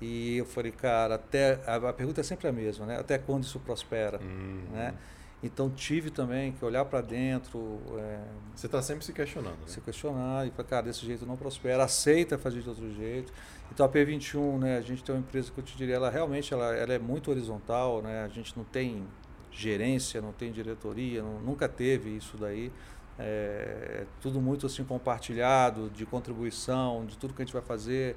[0.00, 3.00] E eu falei, cara, até a, a pergunta é sempre a mesma, né?
[3.00, 4.60] Até quando isso prospera, uhum.
[4.72, 4.94] né?
[5.42, 7.80] Então tive também que olhar para dentro.
[7.96, 8.20] É,
[8.54, 9.58] Você está sempre se questionando.
[9.60, 9.66] Né?
[9.66, 13.32] Se questionar e falar, cara, desse jeito não prospera, aceita fazer de outro jeito.
[13.70, 16.52] Então a P21, né, a gente tem uma empresa que eu te diria, ela realmente
[16.52, 18.24] ela, ela é muito horizontal, né?
[18.24, 19.06] A gente não tem
[19.50, 22.72] gerência, não tem diretoria, não, nunca teve isso daí.
[23.18, 28.16] É, é, tudo muito assim compartilhado, de contribuição, de tudo que a gente vai fazer,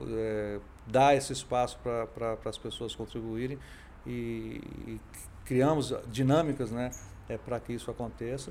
[0.00, 3.58] é, dar esse espaço para pra, as pessoas contribuírem
[4.06, 5.00] e, e
[5.52, 6.90] criamos dinâmicas né,
[7.28, 8.50] é, para que isso aconteça.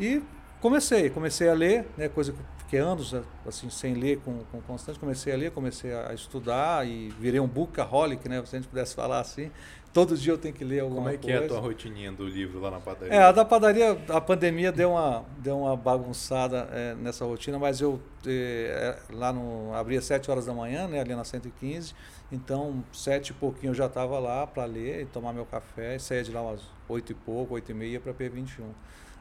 [0.00, 0.20] E
[0.60, 2.34] comecei, comecei a ler, né, coisa
[2.68, 3.14] que anos
[3.46, 7.46] assim sem ler com, com constante, comecei a ler, comecei a estudar e virei um
[7.46, 9.52] bookaholic, né, se a gente pudesse falar assim.
[9.92, 11.18] Todo dia eu tenho que ler alguma coisa.
[11.18, 11.54] Como é que coisa.
[11.54, 13.14] é a tua rotininha do livro lá na padaria?
[13.14, 17.80] É, a da padaria, a pandemia deu uma, deu uma bagunçada é, nessa rotina, mas
[17.80, 21.94] eu é, lá no abria às 7 horas da manhã, né, ali na 115,
[22.32, 26.00] então, sete e pouquinho eu já estava lá para ler e tomar meu café, e
[26.00, 28.64] saía de lá umas oito e pouco, oito e meia para P21.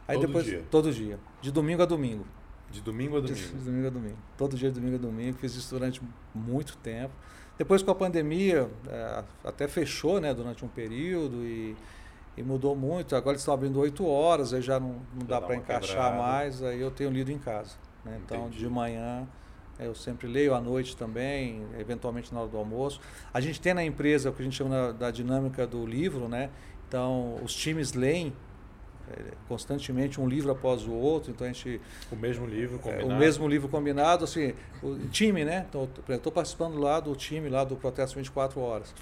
[0.07, 0.63] Aí todo depois, dia?
[0.72, 1.19] Todo dia.
[1.41, 2.26] De domingo a domingo.
[2.72, 3.36] De domingo a domingo?
[3.36, 4.17] De, de domingo a domingo.
[4.38, 5.38] Todo dia de domingo a domingo.
[5.38, 6.01] Fiz isso durante
[6.34, 7.13] muito tempo.
[7.58, 11.76] Depois com a pandemia, é, até fechou né, durante um período e,
[12.36, 13.16] e mudou muito.
[13.16, 16.18] Agora eles estão abrindo oito horas, aí já não, não dá para encaixar quebrada.
[16.18, 17.76] mais, aí eu tenho lido em casa.
[18.04, 18.20] Né?
[18.24, 19.28] Então, de manhã
[19.80, 23.02] eu sempre leio à noite também, eventualmente na hora do almoço.
[23.34, 26.52] A gente tem na empresa o que a gente chama da dinâmica do livro, né?
[26.88, 28.34] Então, os times leem é,
[29.47, 31.80] constantemente um livro após o outro, então a gente
[32.12, 33.12] o mesmo livro combinado.
[33.12, 35.66] É, o mesmo livro combinado, assim, o time, né?
[35.70, 38.93] Então, estou participando lá do time lá do protesto 24 horas.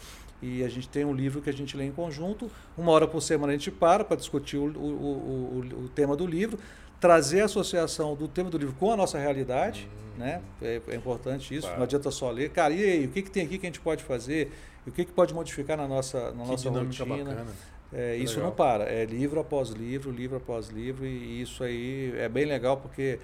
[0.42, 2.50] E a gente tem um livro que a gente lê em conjunto.
[2.78, 6.26] Uma hora por semana a gente para para discutir o, o, o, o, tema do
[6.26, 6.58] livro,
[7.00, 9.90] trazer a associação do tema do livro com a nossa realidade.
[10.06, 10.42] Hum né?
[10.62, 11.66] É, é importante isso.
[11.66, 11.78] Claro.
[11.78, 12.50] Não adianta só ler.
[12.50, 14.52] Cara, e aí, o que, que tem aqui que a gente pode fazer?
[14.86, 17.48] O que, que pode modificar na nossa, na que nossa rotina?
[17.92, 18.50] É, isso legal.
[18.50, 18.84] não para.
[18.86, 23.20] É livro após livro, livro após livro, e isso aí é bem legal porque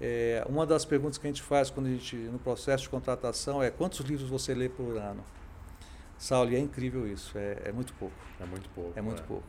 [0.00, 3.62] é, uma das perguntas que a gente faz quando a gente, no processo de contratação
[3.62, 5.22] é quantos livros você lê por ano?
[6.18, 8.14] Saulo, e é incrível isso, é, é muito pouco.
[8.38, 8.92] É muito pouco.
[8.94, 9.24] É muito é.
[9.24, 9.44] pouco.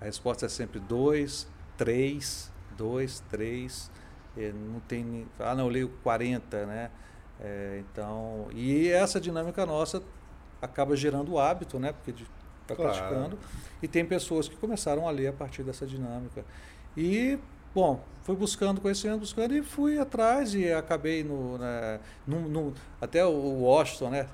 [0.00, 1.48] A resposta é sempre dois,
[1.78, 3.90] três, dois, três.
[4.36, 5.26] É, não tem.
[5.38, 6.90] Ah, não, eu leio 40, né?
[7.40, 10.02] É, então, e essa dinâmica nossa
[10.60, 11.92] acaba gerando o hábito, né?
[11.92, 12.12] Porque
[12.72, 12.98] está claro.
[12.98, 13.38] praticando.
[13.82, 16.44] E tem pessoas que começaram a ler a partir dessa dinâmica.
[16.96, 17.38] E,
[17.74, 21.58] bom, fui buscando conhecimento, buscando e fui atrás e acabei no.
[21.58, 24.26] Né, no, no até o Washington, né?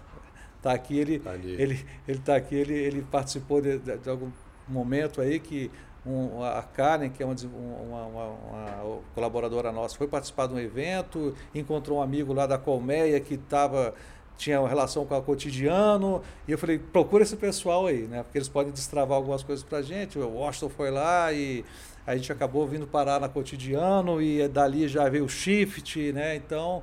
[0.62, 4.32] Tá aqui, ele tá ele ele tá aqui, ele, ele participou de, de, de algum
[4.66, 5.70] momento aí que
[6.07, 10.59] um, a Karen, que é uma, uma, uma, uma, colaboradora nossa, foi participar de um
[10.59, 13.93] evento, encontrou um amigo lá da Colmeia que estava
[14.37, 18.22] tinha uma relação com o cotidiano, e eu falei, procura esse pessoal aí, né?
[18.22, 20.18] Porque eles podem destravar algumas coisas para a gente.
[20.18, 21.64] O Washington foi lá e
[22.07, 26.37] a gente acabou vindo parar na cotidiano e dali já veio o shift, né?
[26.37, 26.82] Então,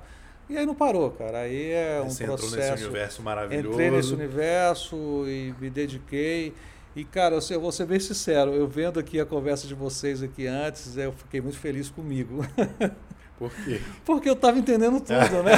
[0.50, 1.40] e aí não parou, cara.
[1.40, 2.54] Aí é um Você processo.
[2.56, 3.70] Entrou nesse universo maravilhoso.
[3.70, 4.96] Entrei nesse universo
[5.28, 6.54] e me dediquei.
[6.96, 10.46] E, cara, eu vou ser bem sincero, eu vendo aqui a conversa de vocês aqui
[10.46, 12.46] antes, eu fiquei muito feliz comigo.
[13.38, 13.82] Por quê?
[14.06, 15.52] Porque eu estava entendendo tudo, né?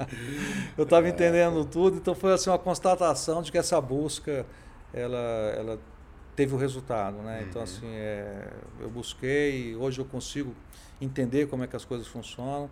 [0.76, 4.46] eu estava entendendo tudo, então foi assim uma constatação de que essa busca,
[4.92, 5.78] ela, ela
[6.34, 7.44] teve o resultado, né?
[7.48, 7.64] Então, uhum.
[7.64, 8.48] assim, é,
[8.80, 10.54] eu busquei, hoje eu consigo
[11.00, 12.70] entender como é que as coisas funcionam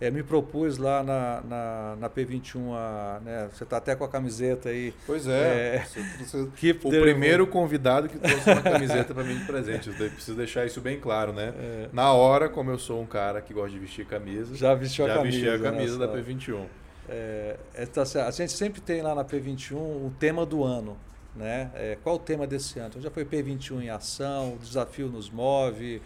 [0.00, 4.08] é, me propus lá na, na, na P21, a, né, você está até com a
[4.08, 4.94] camiseta aí.
[5.06, 9.44] Pois é, é você, você, o primeiro convidado que trouxe uma camiseta para mim de
[9.44, 9.88] presente.
[9.90, 11.52] Eu preciso deixar isso bem claro, né?
[11.56, 11.88] É.
[11.92, 15.12] Na hora, como eu sou um cara que gosta de vestir camisa, já vestiu já
[15.12, 16.64] a camisa, vesti a camisa da P21.
[17.06, 20.96] É, é tá a gente sempre tem lá na P21 o tema do ano.
[21.36, 21.70] Né?
[21.74, 22.88] É, qual o tema desse ano?
[22.88, 26.02] Então, já foi P21 em ação, o desafio nos move,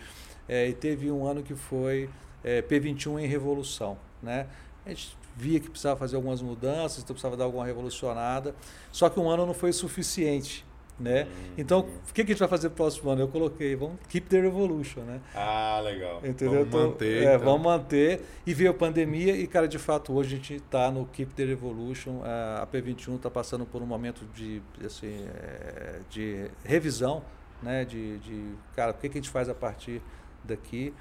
[0.46, 2.10] é, e teve um ano que foi
[2.44, 3.96] é, P21 em revolução.
[4.22, 4.46] Né?
[4.84, 8.54] A gente via que precisava fazer algumas mudanças, então precisava dar alguma revolucionada.
[8.92, 10.64] Só que um ano não foi suficiente.
[10.96, 11.24] Né?
[11.24, 13.22] Hum, então, o que, que a gente vai fazer no próximo ano?
[13.22, 15.20] Eu coloquei, vamos keep the revolution, né?
[15.34, 16.20] Ah, legal.
[16.24, 16.64] Entendeu?
[16.64, 17.22] Vamos então, manter.
[17.24, 17.44] É, então.
[17.44, 18.20] Vamos manter.
[18.46, 21.44] E veio a pandemia e, cara, de fato, hoje a gente está no keep the
[21.44, 22.20] revolution.
[22.22, 27.24] A P21 está passando por um momento de, assim, é, de revisão,
[27.60, 27.84] né?
[27.84, 30.00] De, de, cara, o que, que a gente faz a partir
[30.44, 30.94] daqui?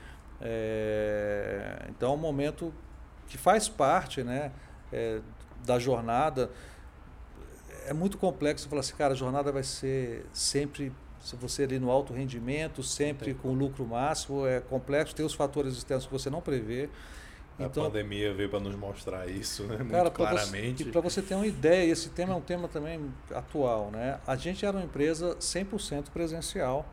[0.44, 2.74] É, então, é um momento
[3.28, 4.52] que faz parte, né?
[4.92, 5.22] É,
[5.66, 6.52] da jornada
[7.86, 10.92] é muito complexo falar assim, cara, a jornada vai ser sempre
[11.24, 15.74] se você ali no alto rendimento, sempre com lucro máximo, é complexo, tem os fatores
[15.78, 16.90] externos que você não prevê.
[17.58, 19.78] Então, a pandemia veio para nos mostrar isso, né?
[19.78, 20.84] Muito cara, claramente.
[20.86, 23.00] Para você, você ter uma ideia, esse tema é um tema também
[23.34, 24.20] atual, né?
[24.28, 26.86] A gente era uma empresa 100% presencial.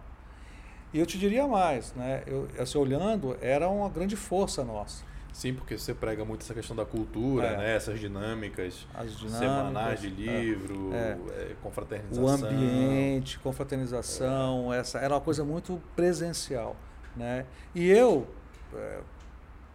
[0.93, 2.23] E eu te diria mais, né?
[2.27, 5.05] Eu, assim, olhando, era uma grande força nossa.
[5.33, 7.57] Sim, porque você prega muito essa questão da cultura, é.
[7.57, 7.77] né?
[7.77, 8.87] essas dinâmicas,
[9.17, 10.11] dinâmicas semanais de é.
[10.11, 11.17] livro, é.
[11.31, 12.25] É, confraternização.
[12.25, 16.77] O ambiente, confraternização, essa era uma coisa muito presencial.
[17.17, 17.47] Né?
[17.75, 18.27] E eu
[18.75, 18.99] é,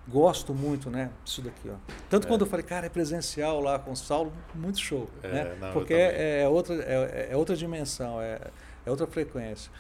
[0.08, 1.70] gosto muito né, disso daqui.
[1.70, 1.76] Ó.
[2.10, 5.10] Tanto quando eu falei, cara, é presencial lá com o Saulo, muito show.
[5.24, 5.56] né?
[5.60, 8.40] Não, porque é, outra, é, é, outra dimensão, é,
[8.86, 9.72] é outra frequência.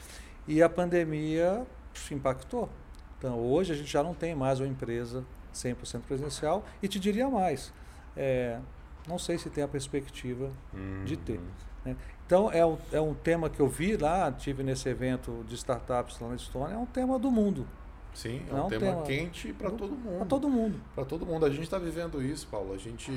[0.47, 1.65] E a pandemia
[2.11, 2.69] impactou.
[3.17, 5.23] Então, hoje a gente já não tem mais uma empresa
[5.53, 6.63] 100% presencial.
[6.81, 7.73] E te diria mais,
[8.15, 8.59] é,
[9.07, 11.03] não sei se tem a perspectiva uhum.
[11.05, 11.39] de ter.
[11.83, 11.95] Né?
[12.25, 16.19] Então, é um, é um tema que eu vi lá, tive nesse evento de startups
[16.19, 17.67] lá na Estônia, é um tema do mundo.
[18.13, 20.17] Sim, é, é um, tema, tema quente para todo mundo.
[20.17, 20.81] Para todo mundo.
[20.95, 21.45] Para todo mundo.
[21.45, 22.73] A gente está vivendo isso, Paulo.
[22.73, 23.11] A gente.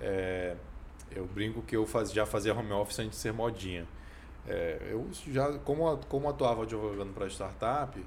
[0.00, 0.56] É,
[1.10, 3.86] eu brinco que eu faz, já fazia home office antes de ser modinha.
[4.46, 8.04] É, eu já, como, como atuava advogando para startup,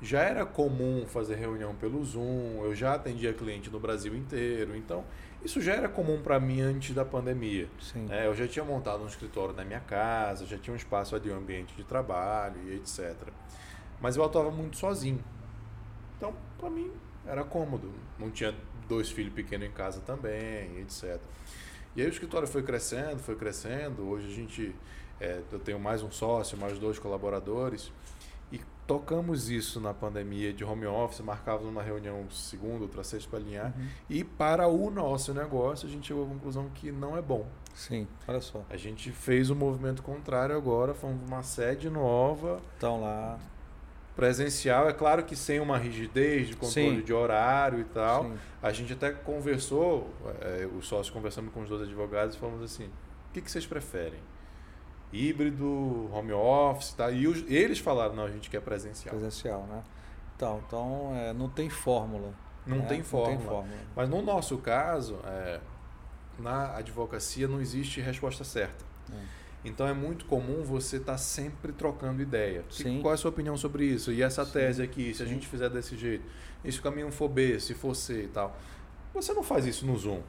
[0.00, 5.04] já era comum fazer reunião pelo Zoom, eu já atendia cliente no Brasil inteiro, então
[5.44, 7.68] isso já era comum para mim antes da pandemia.
[8.10, 11.30] É, eu já tinha montado um escritório na minha casa, já tinha um espaço ali,
[11.30, 13.14] um ambiente de trabalho e etc.
[14.00, 15.22] Mas eu atuava muito sozinho.
[16.16, 16.90] Então, para mim,
[17.26, 17.92] era cômodo.
[18.18, 18.54] Não tinha
[18.88, 21.20] dois filhos pequenos em casa também, etc.
[21.94, 24.08] E aí o escritório foi crescendo, foi crescendo.
[24.08, 24.74] Hoje a gente,
[25.22, 27.92] é, eu tenho mais um sócio, mais dois colaboradores
[28.86, 33.72] tocamos isso na pandemia de home office, marcávamos uma reunião segunda, outra sexta para alinhar.
[33.76, 33.86] Uhum.
[34.10, 37.46] E para o nosso negócio, a gente chegou à conclusão que não é bom.
[37.74, 38.64] Sim, olha só.
[38.68, 42.60] A gente fez o um movimento contrário agora, fomos uma sede nova.
[42.74, 43.38] Estão lá.
[44.14, 47.02] Presencial, é claro que sem uma rigidez de controle Sim.
[47.02, 48.24] de horário e tal.
[48.24, 48.34] Sim.
[48.62, 50.10] A gente até conversou,
[50.42, 54.20] é, o sócio conversando com os dois advogados, falamos assim: o que, que vocês preferem?
[55.12, 57.10] Híbrido, home office, tá?
[57.10, 59.14] E os, eles falaram, não, a gente quer presencial.
[59.14, 59.82] Presencial, né?
[60.34, 62.32] Então, então é, não tem fórmula.
[62.66, 62.86] Não, né?
[62.86, 63.32] tem fórmula.
[63.32, 63.78] não tem fórmula.
[63.94, 65.60] Mas no nosso caso, é,
[66.38, 68.84] na advocacia não existe resposta certa.
[69.12, 69.42] É.
[69.64, 72.64] Então é muito comum você estar tá sempre trocando ideia.
[72.70, 73.00] Sim.
[73.00, 74.12] Qual é a sua opinião sobre isso?
[74.12, 74.52] E essa Sim.
[74.52, 75.24] tese aqui, se Sim.
[75.24, 76.24] a gente fizer desse jeito,
[76.64, 78.56] e se o caminho for B, se for C e tal.
[79.14, 80.22] Você não faz isso no Zoom.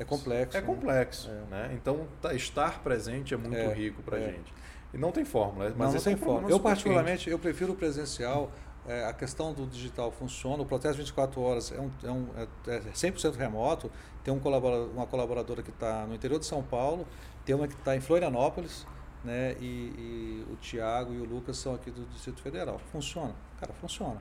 [0.00, 0.56] É complexo.
[0.56, 0.66] É né?
[0.66, 1.30] complexo.
[1.30, 1.50] É.
[1.50, 1.70] Né?
[1.74, 4.32] Então, tá, estar presente é muito é, rico para a é.
[4.32, 4.54] gente.
[4.94, 5.66] E não tem fórmula.
[5.76, 6.50] Mas não, não tem fórmula.
[6.50, 8.50] Eu, particularmente, eu prefiro o presencial.
[8.88, 10.62] É, a questão do digital funciona.
[10.62, 12.26] O processo 24 horas é, um, é, um,
[12.66, 13.90] é 100% remoto.
[14.24, 17.06] Tem um colaborador, uma colaboradora que está no interior de São Paulo,
[17.44, 18.86] tem uma que está em Florianópolis,
[19.22, 19.54] né?
[19.60, 22.80] E, e, o Tiago e o Lucas são aqui do Distrito Federal.
[22.90, 23.34] Funciona.
[23.58, 24.20] Cara, funciona.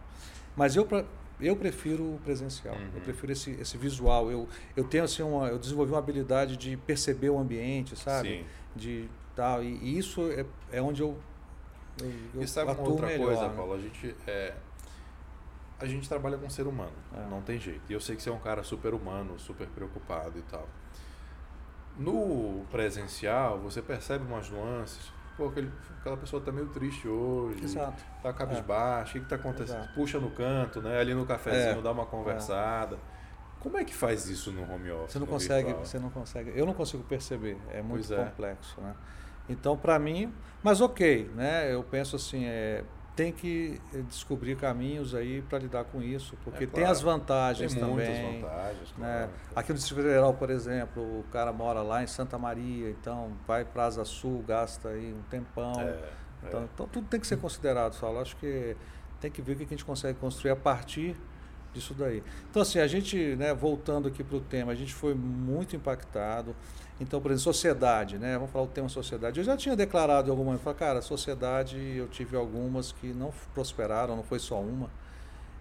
[0.56, 0.88] Mas eu,
[1.40, 2.90] eu prefiro o presencial, uhum.
[2.96, 4.30] eu prefiro esse, esse visual.
[4.30, 8.30] Eu, eu tenho assim uma, eu desenvolvi uma habilidade de perceber o ambiente, sabe?
[8.30, 8.46] Sim.
[8.76, 11.18] De tal e, e isso é, é onde eu,
[12.02, 13.54] eu, eu e sabe uma outra melhor, coisa, né?
[13.56, 13.74] Paulo?
[13.74, 14.54] A gente é,
[15.80, 17.30] a gente trabalha com ser humano, é.
[17.30, 17.82] não tem jeito.
[17.90, 20.68] E eu sei que você é um cara super humano, super preocupado e tal.
[21.98, 25.72] No presencial, você percebe umas nuances pô, aquele,
[26.02, 28.04] aquela pessoa tá meio triste hoje, Exato.
[28.22, 29.10] tá cabisbaixo, é.
[29.12, 29.78] o que, que tá acontecendo?
[29.78, 29.94] Exato.
[29.94, 31.00] Puxa no canto, né?
[31.00, 31.82] Ali no cafezinho, é.
[31.82, 32.98] dá uma conversada.
[32.98, 33.20] É.
[33.62, 35.14] Como é que faz isso no home office?
[35.14, 35.86] Você não consegue, virtual?
[35.86, 36.52] você não consegue.
[36.54, 38.18] Eu não consigo perceber, é muito é.
[38.18, 38.94] complexo, né?
[39.48, 40.32] Então, para mim,
[40.62, 41.74] mas ok, né?
[41.74, 42.84] Eu penso assim, é,
[43.20, 46.86] tem que eh, descobrir caminhos aí para lidar com isso, porque é, claro.
[46.86, 48.08] tem as vantagens tem também.
[48.08, 49.30] Muitas vantagens, né?
[49.30, 49.32] claro.
[49.58, 53.66] Aqui no Distrito Federal, por exemplo, o cara mora lá em Santa Maria, então vai
[53.66, 55.82] para Asa Sul, gasta aí um tempão.
[55.82, 56.00] É,
[56.48, 56.68] então, é.
[56.74, 58.22] então, tudo tem que ser considerado, Saulo.
[58.22, 58.78] Acho que
[59.20, 61.14] tem que ver o que a gente consegue construir a partir
[61.74, 62.24] disso daí.
[62.50, 66.56] Então, assim, a gente, né, voltando aqui para o tema, a gente foi muito impactado.
[67.00, 68.34] Então, por exemplo, sociedade, né?
[68.34, 69.40] Vamos falar o tema sociedade.
[69.40, 74.16] Eu já tinha declarado alguma, eu falei, cara, sociedade, eu tive algumas que não prosperaram,
[74.16, 74.90] não foi só uma.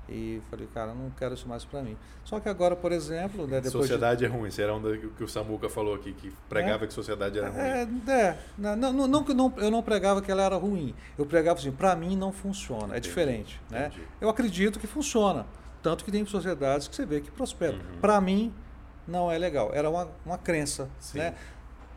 [0.08, 1.96] E falei, cara, não quero isso mais para mim.
[2.24, 4.24] Só que agora, por exemplo, né, sociedade de...
[4.24, 4.50] é ruim.
[4.50, 4.80] Será um
[5.16, 7.60] que o Samuca falou aqui que pregava é, que sociedade era ruim.
[7.60, 10.94] É, é não, não, não, não, eu não pregava que ela era ruim.
[11.18, 13.92] Eu pregava assim, para mim não funciona, é entendi, é diferente, né?
[14.18, 15.46] Eu acredito que funciona,
[15.82, 17.78] tanto que tem sociedades que você vê que prosperam.
[17.78, 18.00] Uhum.
[18.00, 18.52] Para mim
[19.06, 19.70] não é legal.
[19.72, 21.18] Era uma, uma crença, Sim.
[21.18, 21.34] né?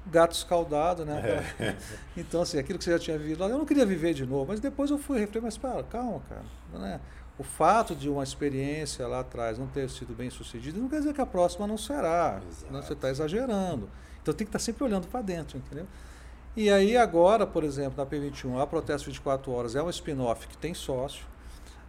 [0.05, 1.43] gato escaldado, né?
[1.59, 1.75] É.
[2.17, 4.47] Então, assim, aquilo que você já tinha vivido lá, eu não queria viver de novo,
[4.47, 6.99] mas depois eu fui refletir, mas para, calma, cara, né?
[7.37, 11.13] O fato de uma experiência lá atrás não ter sido bem sucedida não quer dizer
[11.13, 12.39] que a próxima não será.
[12.69, 13.89] Não, você está exagerando.
[14.21, 15.87] Então tem que estar tá sempre olhando para dentro, entendeu?
[16.55, 20.57] E aí agora, por exemplo, na P21, a Protesto 24 Horas é um spin-off que
[20.57, 21.25] tem sócio.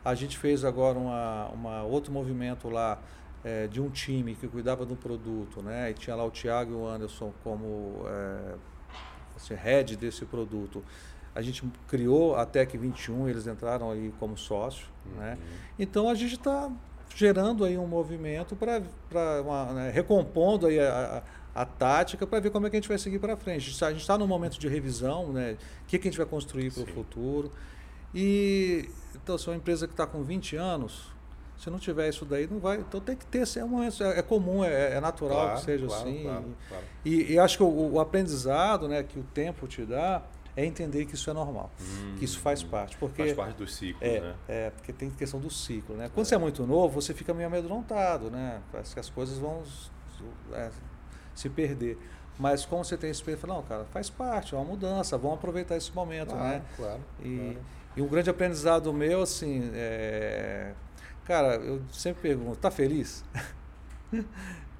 [0.04, 2.98] A gente fez agora uma, uma outro movimento lá
[3.44, 5.90] é, de um time que cuidava do produto, né?
[5.90, 8.54] E tinha lá o Thiago e o Anderson como é,
[9.36, 10.82] assim, head desse produto.
[11.34, 14.86] A gente criou a Tec 21, eles entraram aí como sócio.
[15.06, 15.20] Uhum.
[15.20, 15.38] Né?
[15.78, 16.70] Então a gente está
[17.14, 18.80] gerando aí um movimento para
[19.74, 21.22] né, recompondo aí a,
[21.54, 23.84] a, a tática para ver como é que a gente vai seguir para frente.
[23.84, 25.56] A gente está no momento de revisão, né?
[25.82, 27.50] O que, que a gente vai construir para o futuro.
[28.14, 31.12] E então, se é uma empresa que está com 20 anos,
[31.56, 32.78] se não tiver isso daí, não vai.
[32.78, 36.02] Então tem que ter, é, um, é comum, é, é natural claro, que seja claro,
[36.02, 36.22] assim.
[36.24, 40.22] Claro, e, e, acho que o, o, aprendizado né, que o tempo te dá
[40.56, 42.96] é entender que isso é normal, hum, que isso faz parte.
[42.96, 44.34] Porque, faz parte do ciclo, é, né?
[44.48, 46.10] É, porque tem questão do ciclo, né?
[46.12, 46.28] Quando é.
[46.28, 48.60] você é muito novo, você fica meio amedrontado, né?
[48.72, 49.62] Parece que as coisas vão
[50.52, 50.70] é,
[51.34, 51.96] se perder.
[52.38, 55.76] Mas como você tem esse experiência, não, cara, faz parte, é uma mudança, vamos aproveitar
[55.76, 56.62] esse momento, né?
[56.76, 57.58] Claro, e, claro.
[57.96, 60.72] E um grande aprendizado meu, assim, é,
[61.24, 63.24] cara, eu sempre pergunto, tá feliz?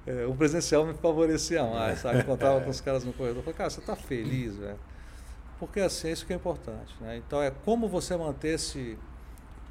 [0.05, 2.19] é, o presencial me favorecia mais, sabe?
[2.19, 4.79] Encontrava com os caras no corredor, eu falei, cara, você tá feliz, velho?
[5.65, 6.93] porque assim, isso que é importante.
[6.99, 7.17] Né?
[7.17, 8.97] Então, é como você manter esse,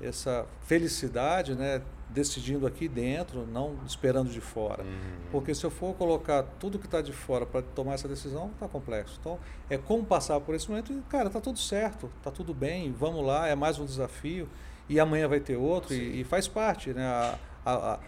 [0.03, 1.83] essa felicidade, né?
[2.13, 4.83] decidindo aqui dentro, não esperando de fora.
[4.83, 5.31] Uhum.
[5.31, 8.69] Porque se eu for colocar tudo que está de fora para tomar essa decisão, está
[8.69, 9.17] complexo.
[9.21, 9.39] Então,
[9.69, 13.25] é como passar por esse momento e, cara, está tudo certo, está tudo bem, vamos
[13.25, 14.49] lá, é mais um desafio.
[14.89, 16.93] E amanhã vai ter outro, e, e, faz parte.
[16.93, 17.05] Né?
[17.05, 17.99] A, a, a,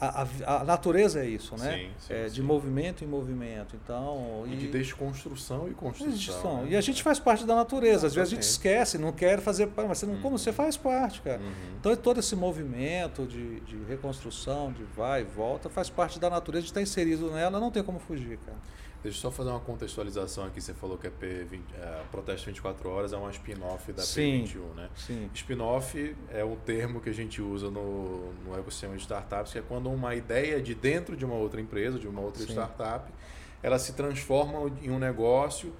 [0.00, 1.78] a, a, natureza é isso, né?
[1.78, 2.42] Sim, sim, é, de sim.
[2.42, 3.76] movimento em movimento.
[3.82, 6.62] Então, e, e de desconstrução e construção.
[6.62, 6.70] Né?
[6.70, 8.06] E a gente faz parte da natureza.
[8.06, 10.20] Às vezes a gente esquece, não quer fazer parte, mas você não, uhum.
[10.20, 11.40] como você faz parte, cara.
[11.40, 11.52] Uhum.
[11.78, 16.62] Então todo esse movimento de, de reconstrução, de vai e volta, faz parte da natureza,
[16.62, 18.58] de estar inserido nela, não tem como fugir, cara.
[19.04, 20.62] Deixa eu só fazer uma contextualização aqui.
[20.62, 24.74] Você falou que a P20, é, Protesto 24 Horas é uma spin-off da sim, P21,
[24.74, 24.88] né?
[24.96, 25.30] Sim.
[25.34, 29.62] Spin-off é um termo que a gente usa no, no ecossistema de startups, que é
[29.62, 32.52] quando uma ideia de dentro de uma outra empresa, de uma outra sim.
[32.52, 33.12] startup,
[33.62, 35.74] ela se transforma em um negócio,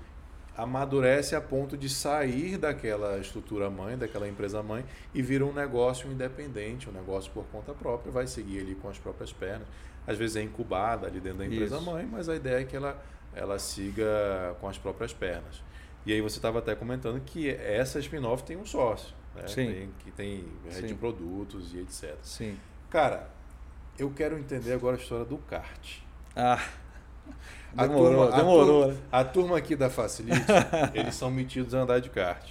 [0.55, 6.13] amadurece a ponto de sair daquela estrutura mãe, daquela empresa mãe, e vira um negócio
[6.13, 9.67] independente, um negócio por conta própria, vai seguir ali com as próprias pernas.
[10.07, 11.85] Às vezes é incubada ali dentro da empresa Isso.
[11.85, 13.03] mãe, mas a ideia é que ela
[13.35, 15.63] ela siga com as próprias pernas.
[16.07, 19.47] E aí você estava até comentando que essa spin-off tem um sócio, né?
[19.47, 19.67] Sim.
[19.67, 22.15] Tem, que tem rede de produtos e etc.
[22.23, 22.57] Sim.
[22.91, 23.29] Cara,
[23.99, 25.99] eu quero entender agora a história do kart.
[26.37, 26.63] Ah.
[27.77, 28.83] A demorou, turma, demorou.
[28.83, 29.01] A turma, né?
[29.11, 30.45] a turma aqui da Facilite,
[30.95, 32.49] eles são metidos a andar de kart.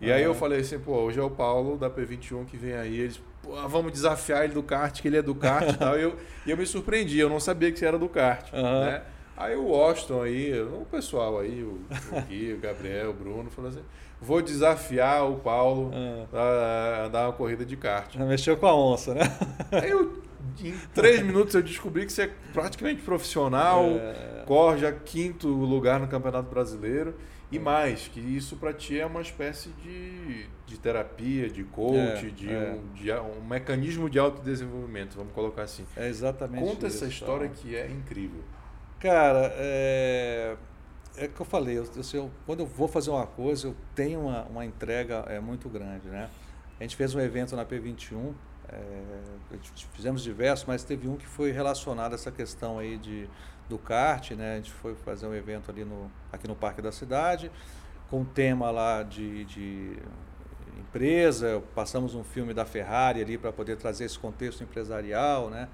[0.00, 2.98] E aí eu falei assim, pô, hoje é o Paulo da P21 que vem aí,
[2.98, 3.20] eles,
[3.68, 5.98] vamos desafiar ele do kart, que ele é do kart e tal.
[5.98, 6.16] E eu,
[6.46, 8.80] e eu me surpreendi, eu não sabia que você era do kart, uhum.
[8.80, 9.02] né?
[9.36, 11.80] Aí o Washington aí, o pessoal aí, o,
[12.12, 13.82] o Gui, o Gabriel, o Bruno, falou assim:
[14.20, 16.26] vou desafiar o Paulo uhum.
[16.32, 18.14] a andar uma corrida de kart.
[18.16, 19.22] Mexeu com a onça, né?
[19.72, 20.22] Aí eu,
[20.62, 24.44] em três minutos eu descobri que você é praticamente profissional, é...
[24.46, 27.14] corre já quinto lugar no Campeonato Brasileiro.
[27.52, 32.30] E mais, que isso para ti é uma espécie de, de terapia, de coach, é,
[32.30, 32.72] de, é.
[32.72, 35.84] Um, de, um, mecanismo de autodesenvolvimento, vamos colocar assim.
[35.94, 37.54] É exatamente Conta isso, essa história tá?
[37.54, 38.42] que é incrível.
[38.98, 40.56] Cara, é,
[41.14, 44.44] é que eu falei, eu, eu, quando eu vou fazer uma coisa, eu tenho uma,
[44.44, 46.30] uma entrega é, muito grande, né?
[46.80, 48.32] A gente fez um evento na P21,
[48.68, 49.58] é,
[49.94, 53.28] fizemos diversos, mas teve um que foi relacionado a essa questão aí de,
[53.68, 54.54] do kart, né?
[54.54, 57.50] A gente foi fazer um evento ali no, aqui no Parque da Cidade,
[58.10, 59.96] com tema lá de, de
[60.78, 65.68] empresa, passamos um filme da Ferrari ali para poder trazer esse contexto empresarial, né?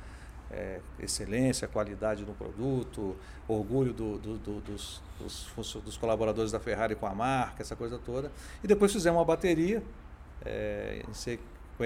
[0.50, 3.16] é, excelência, qualidade no produto,
[3.46, 7.98] orgulho do, do, do, dos, dos, dos, colaboradores da Ferrari com a marca, essa coisa
[7.98, 8.30] toda.
[8.62, 9.82] E depois fizemos uma bateria
[10.44, 11.02] é,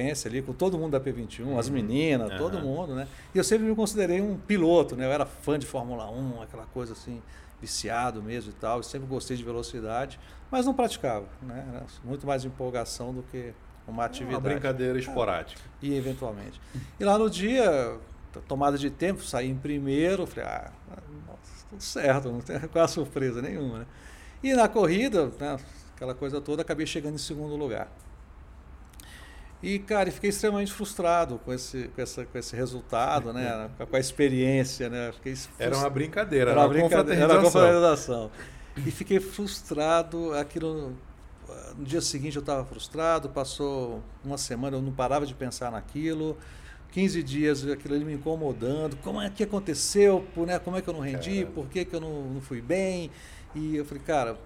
[0.00, 1.58] em sequência ali com todo mundo da P21, uhum.
[1.58, 2.38] as meninas, uhum.
[2.38, 3.06] todo mundo, né?
[3.34, 5.04] E eu sempre me considerei um piloto, né?
[5.04, 7.20] Eu era fã de Fórmula 1, aquela coisa assim,
[7.60, 8.78] viciado mesmo e tal.
[8.78, 10.18] Eu sempre gostei de velocidade,
[10.50, 11.64] mas não praticava, né?
[11.68, 13.52] Era muito mais empolgação do que
[13.86, 14.36] uma atividade.
[14.36, 15.60] Uma brincadeira esporádica.
[15.80, 16.60] E eventualmente.
[16.98, 17.98] E lá no dia,
[18.48, 20.72] tomada de tempo, saí em primeiro, falei, ah,
[21.26, 23.80] nossa, tudo certo, não tem quase surpresa nenhuma.
[23.80, 23.86] Né?
[24.42, 25.58] E na corrida, né,
[25.94, 27.88] aquela coisa toda, acabei chegando em segundo lugar.
[29.62, 33.70] E, cara, fiquei extremamente frustrado com esse, com essa, com esse resultado, né?
[33.88, 35.12] com a experiência, né?
[35.12, 38.30] Fiquei era uma brincadeira, era, uma brincadeira, era uma confraternização.
[38.76, 40.96] E fiquei frustrado, aquilo...
[41.76, 46.36] No dia seguinte eu estava frustrado, passou uma semana, eu não parava de pensar naquilo.
[46.92, 48.96] 15 dias aquilo ali me incomodando.
[48.96, 50.26] Como é que aconteceu?
[50.36, 50.58] Né?
[50.58, 51.46] Como é que eu não rendi?
[51.46, 53.10] Por que, que eu não, não fui bem?
[53.54, 54.38] E eu falei, cara,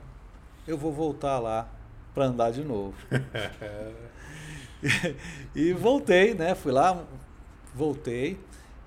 [0.66, 1.68] eu vou voltar lá
[2.14, 2.94] para andar de novo.
[5.54, 6.54] e, voltei, né?
[6.54, 7.04] Fui lá,
[7.74, 8.38] voltei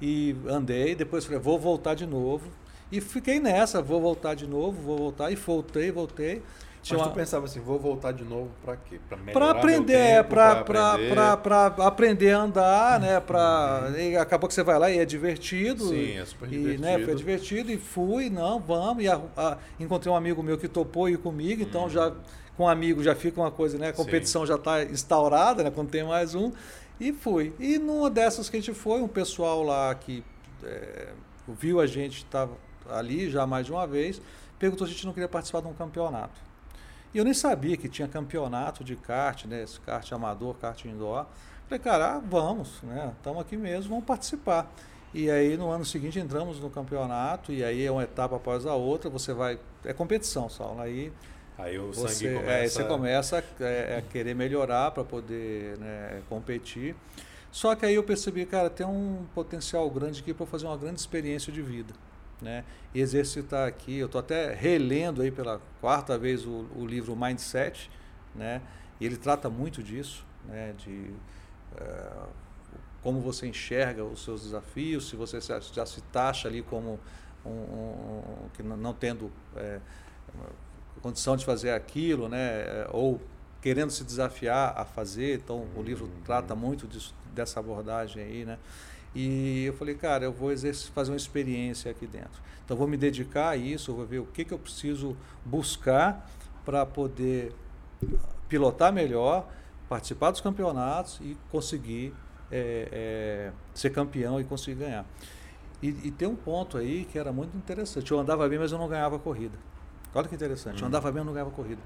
[0.02, 0.96] e andei.
[0.96, 2.50] Depois falei, vou voltar de novo.
[2.92, 5.32] E fiquei nessa, vou voltar de novo, vou voltar.
[5.32, 6.42] E voltei, voltei.
[6.82, 7.16] Tinha Mas tu uma...
[7.16, 9.00] pensava assim, vou voltar de novo para quê?
[9.34, 11.20] Para aprender, é, para aprender.
[11.80, 13.20] aprender a andar, né?
[13.20, 13.92] Pra...
[13.98, 15.90] E acabou que você vai lá e é divertido.
[15.90, 16.74] Sim, é super divertido.
[16.76, 19.04] E, né, foi divertido e fui, não, vamos.
[19.04, 21.90] E a, a, encontrei um amigo meu que topou ir comigo, então uhum.
[21.90, 22.14] já
[22.60, 23.88] com um amigo já fica uma coisa, né?
[23.88, 24.48] A competição Sim.
[24.50, 25.72] já está instaurada, né?
[25.72, 26.52] Quando tem mais um.
[27.00, 27.54] E fui.
[27.58, 30.22] E numa dessas que a gente foi, um pessoal lá que
[30.62, 31.14] é,
[31.48, 32.52] viu a gente, estava
[32.90, 34.22] ali já mais de uma vez,
[34.60, 36.38] perguntou se a gente não queria participar de um campeonato.
[37.14, 39.64] E eu nem sabia que tinha campeonato de kart, né?
[39.64, 41.28] Esse kart amador, kart indoor.
[41.64, 43.14] Falei, cara, ah, vamos, né?
[43.16, 44.70] Estamos aqui mesmo, vamos participar.
[45.14, 48.76] E aí no ano seguinte entramos no campeonato e aí é uma etapa após a
[48.76, 49.58] outra, você vai.
[49.86, 50.82] É competição, Saulo.
[50.82, 51.14] Aí,
[51.60, 52.52] aí o você, sangue começa.
[52.52, 56.96] É, você começa a, é, a querer melhorar para poder né, competir.
[57.52, 61.00] Só que aí eu percebi, cara, tem um potencial grande aqui para fazer uma grande
[61.00, 61.94] experiência de vida
[62.42, 62.64] né?
[62.94, 63.98] exercitar aqui.
[63.98, 67.90] Eu estou até relendo aí pela quarta vez o, o, livro Mindset,
[68.36, 68.62] né?
[69.00, 70.74] E ele trata muito disso, né?
[70.78, 71.12] De
[71.74, 72.28] uh,
[73.02, 77.00] como você enxerga os seus desafios, se você já se taxa ali como
[77.46, 79.80] um, um, um que não tendo é,
[81.02, 82.86] condição de fazer aquilo, né?
[82.92, 83.20] Ou
[83.62, 85.36] querendo se desafiar a fazer.
[85.44, 86.22] Então o livro uhum.
[86.24, 88.58] trata muito disso, dessa abordagem aí, né?
[89.14, 90.52] E eu falei, cara, eu vou
[90.94, 92.42] fazer uma experiência aqui dentro.
[92.64, 96.30] Então, vou me dedicar a isso, vou ver o que, que eu preciso buscar
[96.64, 97.52] para poder
[98.48, 99.50] pilotar melhor,
[99.88, 102.14] participar dos campeonatos e conseguir
[102.52, 105.06] é, é, ser campeão e conseguir ganhar.
[105.82, 108.12] E, e, tem um ponto aí que era muito interessante.
[108.12, 109.58] Eu andava bem, mas eu não ganhava corrida.
[110.14, 110.78] Olha que interessante.
[110.78, 110.86] Hum.
[110.86, 111.82] Eu andava bem, mas não ganhava corrida.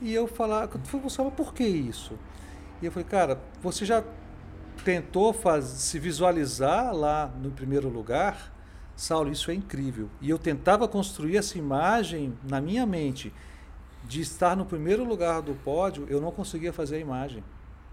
[0.00, 2.18] E eu falava, eu buscar, por que isso?
[2.82, 4.02] E eu falei, cara, você já
[4.84, 8.52] tentou faz, se visualizar lá no primeiro lugar,
[8.96, 10.08] Saulo, isso é incrível.
[10.20, 13.32] E eu tentava construir essa imagem na minha mente
[14.04, 17.42] de estar no primeiro lugar do pódio, eu não conseguia fazer a imagem.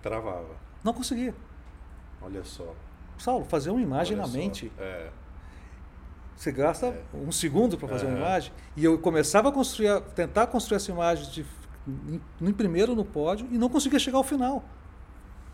[0.02, 0.56] Travava.
[0.84, 1.34] Não conseguia.
[2.22, 2.76] Olha só.
[3.18, 4.38] Saulo, fazer uma imagem Olha na só.
[4.38, 4.72] mente.
[4.78, 5.10] É.
[6.42, 7.04] Você gasta é.
[7.14, 8.10] um segundo para fazer é.
[8.10, 8.52] uma imagem.
[8.76, 11.46] E eu começava a construir, tentar construir essa imagem de,
[11.88, 14.64] em, em primeiro no pódio e não conseguia chegar ao final.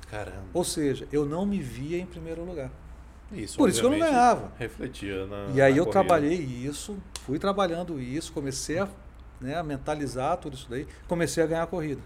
[0.10, 0.46] Caramba.
[0.54, 2.72] Ou seja, eu não me via em primeiro lugar.
[3.34, 4.54] Isso, Por isso que eu não ganhava.
[4.58, 5.48] Refletia na.
[5.54, 5.92] E aí na eu corrida.
[5.92, 8.88] trabalhei isso, fui trabalhando isso, comecei a,
[9.42, 12.02] né, a mentalizar tudo isso daí, comecei a ganhar a corrida.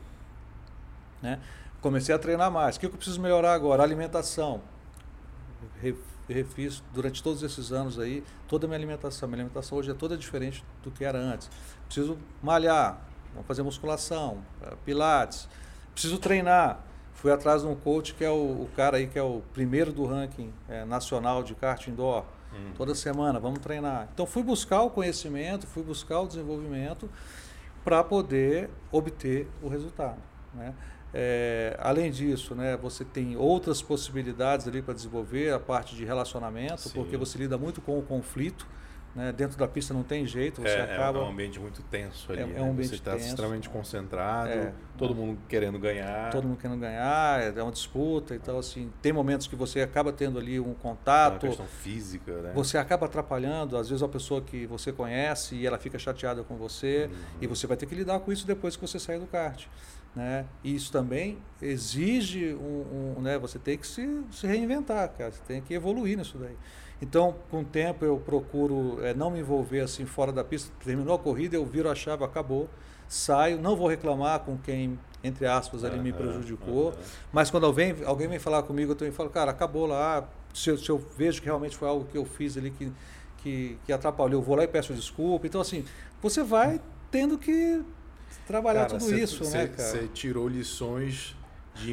[1.21, 1.39] Né?
[1.81, 2.77] Comecei a treinar mais.
[2.77, 3.83] O que eu preciso melhorar agora?
[3.83, 4.59] Alimentação.
[6.31, 9.27] Refiz durante todos esses anos aí toda a minha alimentação.
[9.27, 11.49] Minha alimentação hoje é toda diferente do que era antes.
[11.85, 13.01] Preciso malhar,
[13.33, 15.47] vamos fazer musculação, eh, pilates.
[15.93, 16.83] Preciso treinar
[17.21, 19.93] Fui atrás de um coach que é o, o cara aí que é o primeiro
[19.93, 22.23] do ranking é, nacional de kart indoor.
[22.51, 22.71] Hum.
[22.75, 24.09] Toda semana, vamos treinar.
[24.11, 27.07] Então fui buscar o conhecimento, fui buscar o desenvolvimento
[27.83, 30.17] para poder obter o resultado.
[30.55, 30.73] Né?
[31.13, 36.81] É, além disso, né, você tem outras possibilidades ali para desenvolver a parte de relacionamento,
[36.81, 36.91] Sim.
[36.93, 38.65] porque você lida muito com o conflito.
[39.13, 39.33] Né?
[39.33, 41.19] Dentro da pista não tem jeito, você é, é acaba.
[41.19, 42.39] É um ambiente muito tenso ali.
[42.39, 42.69] É, é um né?
[42.69, 46.31] ambiente você está extremamente concentrado, é, todo mundo querendo ganhar.
[46.31, 48.33] Todo mundo querendo ganhar, é uma disputa.
[48.33, 51.45] Então, assim, tem momentos que você acaba tendo ali um contato.
[51.45, 52.51] É uma questão física, né?
[52.55, 56.55] Você acaba atrapalhando, às vezes, a pessoa que você conhece e ela fica chateada com
[56.55, 57.09] você.
[57.11, 57.17] Uhum.
[57.41, 59.67] E você vai ter que lidar com isso depois que você sair do kart.
[60.15, 60.45] Né?
[60.63, 63.37] E isso também exige um, um né?
[63.39, 65.31] Você tem que se, se reinventar, cara.
[65.31, 66.55] Você tem que evoluir nisso daí.
[67.01, 70.71] Então, com o tempo, eu procuro é, não me envolver assim fora da pista.
[70.83, 72.69] Terminou a corrida, eu viro a chave, acabou,
[73.07, 76.93] saio, não vou reclamar com quem, entre aspas, ali me prejudicou.
[77.31, 80.29] Mas quando alguém, alguém vem falar comigo, eu também falo, cara, acabou lá.
[80.53, 82.91] Se eu, se eu vejo que realmente foi algo que eu fiz ali que,
[83.37, 85.47] que, que atrapalhou, eu vou lá e peço desculpa.
[85.47, 85.85] Então, assim,
[86.21, 87.81] você vai tendo que
[88.47, 89.89] trabalhar cara, tudo cê, isso, cê, né, cara?
[89.89, 91.35] Você tirou lições
[91.73, 91.91] de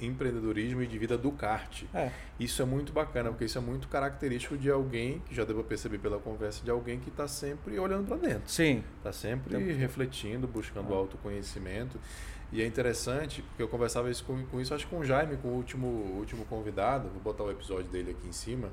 [0.00, 1.84] empreendedorismo e de vida do kart.
[1.94, 2.10] É.
[2.40, 5.98] Isso é muito bacana, porque isso é muito característico de alguém, que já deu perceber
[5.98, 8.42] pela conversa, de alguém que está sempre olhando para dentro.
[8.46, 8.82] Sim.
[8.98, 9.72] Está sempre Tem...
[9.72, 10.96] refletindo, buscando é.
[10.96, 11.98] autoconhecimento.
[12.50, 15.36] E é interessante, porque eu conversava isso com, com, isso, acho que com o Jaime,
[15.38, 15.86] com o último,
[16.18, 18.68] último convidado, vou botar o episódio dele aqui em cima,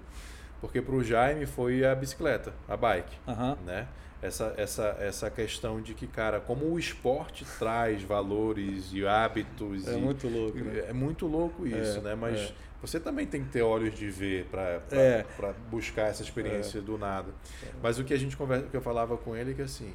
[0.60, 3.56] porque para o Jaime foi a bicicleta, a bike, uhum.
[3.66, 3.88] né?
[4.22, 9.88] Essa, essa, essa questão de que, cara, como o esporte traz valores e hábitos.
[9.88, 10.58] É e, muito louco.
[10.58, 10.86] Né?
[10.90, 12.16] É muito louco isso, é, né?
[12.16, 12.54] Mas é.
[12.82, 15.26] você também tem que ter olhos de ver para é.
[15.70, 16.82] buscar essa experiência é.
[16.82, 17.34] do nada.
[17.82, 19.94] Mas o que a gente conversa, que eu falava com ele é que assim,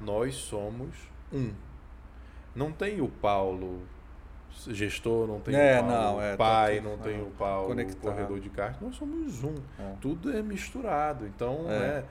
[0.00, 0.94] nós somos
[1.32, 1.52] um.
[2.54, 3.80] Não tem o Paulo
[4.68, 8.02] gestor, não tem é, o Paulo não, é, pai, tá não tem o Paulo conectado.
[8.02, 8.78] corredor de kart.
[8.82, 9.54] Nós somos um.
[9.78, 9.94] É.
[9.98, 11.26] Tudo é misturado.
[11.26, 12.04] Então, é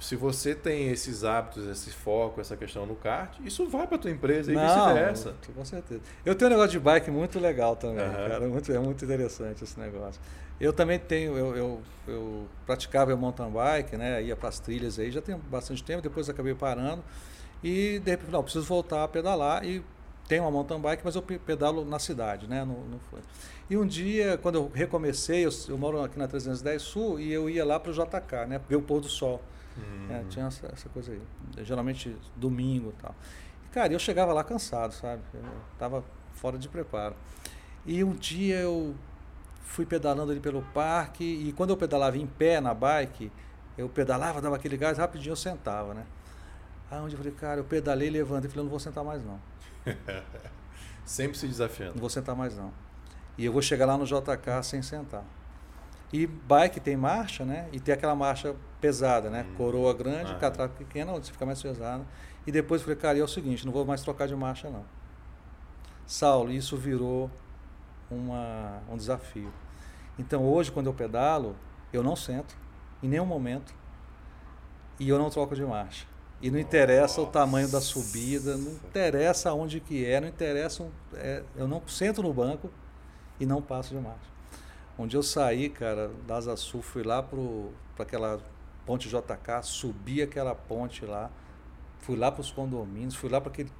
[0.00, 4.10] se você tem esses hábitos, esse foco, essa questão no kart, isso vai para tua
[4.10, 5.34] empresa e vice-versa.
[5.54, 6.00] Com certeza.
[6.24, 8.12] Eu tenho um negócio de bike muito legal também, uhum.
[8.12, 8.48] cara.
[8.48, 10.18] Muito, é muito interessante esse negócio.
[10.58, 14.22] Eu também tenho, eu, eu, eu praticava mountain bike, né?
[14.22, 17.04] Ia para as trilhas aí, já tem bastante tempo, depois acabei parando.
[17.62, 19.84] E de repente, não, preciso voltar a pedalar e
[20.26, 22.66] tenho uma mountain bike, mas eu pedalo na cidade, né?
[23.10, 23.20] Foi.
[23.68, 27.50] E um dia, quando eu recomecei, eu, eu moro aqui na 310 Sul e eu
[27.50, 28.60] ia lá para o JK, né?
[28.66, 29.42] Ver o pôr do sol.
[30.10, 30.28] É, hum.
[30.28, 31.22] tinha essa, essa, coisa aí.
[31.64, 33.14] Geralmente domingo e tal.
[33.64, 35.22] E, cara, eu chegava lá cansado, sabe?
[35.32, 35.42] Eu
[35.78, 36.04] tava
[36.34, 37.14] fora de preparo.
[37.86, 38.94] E um dia eu
[39.62, 43.30] fui pedalando ali pelo parque e quando eu pedalava em pé na bike,
[43.78, 46.04] eu pedalava, dava aquele gás, rapidinho eu sentava, né?
[46.90, 49.40] Aí onde eu falei, cara, eu pedalei, levantei e falei, não vou sentar mais não.
[51.04, 51.94] Sempre se desafiando.
[51.94, 52.72] Não vou sentar mais não.
[53.38, 55.24] E eu vou chegar lá no JK sem sentar.
[56.12, 57.68] E bike tem marcha, né?
[57.72, 59.46] E tem aquela marcha pesada, né?
[59.48, 59.54] Hum.
[59.56, 60.36] Coroa grande, ah.
[60.36, 62.04] catraca pequena, onde você fica mais pesado.
[62.46, 64.68] E depois eu falei, cara, e é o seguinte, não vou mais trocar de marcha,
[64.68, 64.84] não.
[66.06, 67.30] Saulo, isso virou
[68.10, 69.52] uma, um desafio.
[70.18, 71.54] Então hoje, quando eu pedalo,
[71.92, 72.56] eu não sento,
[73.02, 73.72] em nenhum momento,
[74.98, 76.06] e eu não troco de marcha.
[76.42, 77.30] E não interessa Nossa.
[77.30, 80.88] o tamanho da subida, não interessa onde que é, não interessa.
[81.14, 82.70] É, eu não sento no banco
[83.38, 84.30] e não passo de marcha.
[85.00, 87.38] Onde eu saí, cara, da Asa Sul, fui lá para
[88.04, 88.38] aquela
[88.84, 91.30] ponte JK, subi aquela ponte lá,
[92.00, 93.70] fui lá para os condomínios, fui lá para aquele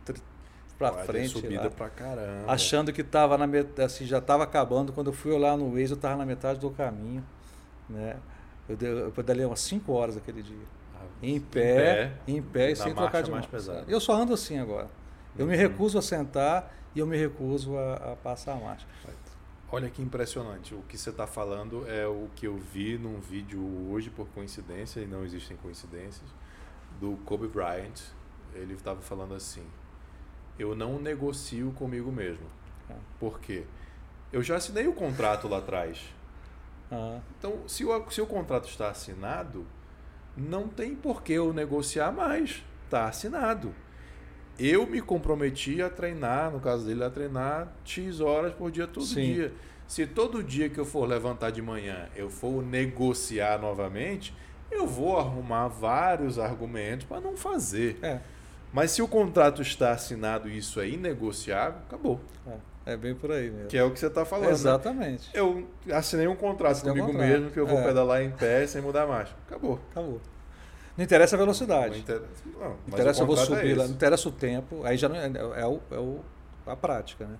[0.79, 2.51] para frente subida lá, pra caramba.
[2.51, 3.79] achando que tava na met...
[3.83, 6.71] assim, já estava acabando quando eu fui olhar no Waze eu estava na metade do
[6.71, 7.23] caminho
[7.87, 8.16] né
[8.66, 10.57] eu, eu pedalei umas 5 horas aquele dia
[10.95, 13.85] ah, em, pé, em pé em pé e sem trocar de mais pesado.
[13.91, 14.89] eu só ando assim agora
[15.37, 15.51] eu uhum.
[15.51, 18.87] me recuso a sentar e eu me recuso a, a passar a marcha
[19.73, 20.75] Olha que impressionante.
[20.75, 25.01] O que você está falando é o que eu vi num vídeo hoje, por coincidência,
[25.01, 26.29] e não existem coincidências,
[27.01, 28.01] do Kobe Bryant.
[28.53, 29.64] Ele estava falando assim:
[30.59, 32.47] Eu não negocio comigo mesmo.
[32.89, 32.95] É.
[33.21, 33.64] Por quê?
[34.33, 36.01] Eu já assinei o contrato lá atrás.
[36.91, 37.21] Ah.
[37.39, 39.64] Então, se o, se o contrato está assinado,
[40.37, 42.64] não tem por que eu negociar mais.
[42.87, 43.73] Está assinado
[44.61, 49.06] eu me comprometi a treinar, no caso dele, a treinar X horas por dia, todo
[49.06, 49.34] Sim.
[49.34, 49.52] dia.
[49.86, 54.32] Se todo dia que eu for levantar de manhã eu for negociar novamente,
[54.70, 57.98] eu vou arrumar vários argumentos para não fazer.
[58.02, 58.20] É.
[58.72, 62.20] Mas se o contrato está assinado e isso é inegociável, acabou.
[62.86, 63.68] É, é bem por aí mesmo.
[63.68, 64.50] Que é o que você está falando.
[64.50, 65.26] exatamente.
[65.26, 65.32] Né?
[65.34, 67.28] Eu assinei um contrato assinei comigo um contrato.
[67.28, 67.82] mesmo que eu vou é.
[67.82, 69.28] pedalar em pé sem mudar mais.
[69.48, 69.80] Acabou.
[69.90, 70.20] Acabou.
[71.01, 71.92] Não interessa a velocidade.
[71.92, 72.26] Não interessa,
[72.61, 75.32] não, interessa eu vou subir é lá, não interessa o tempo, aí já não é,
[75.62, 76.20] é, o, é o,
[76.66, 77.38] a prática, né?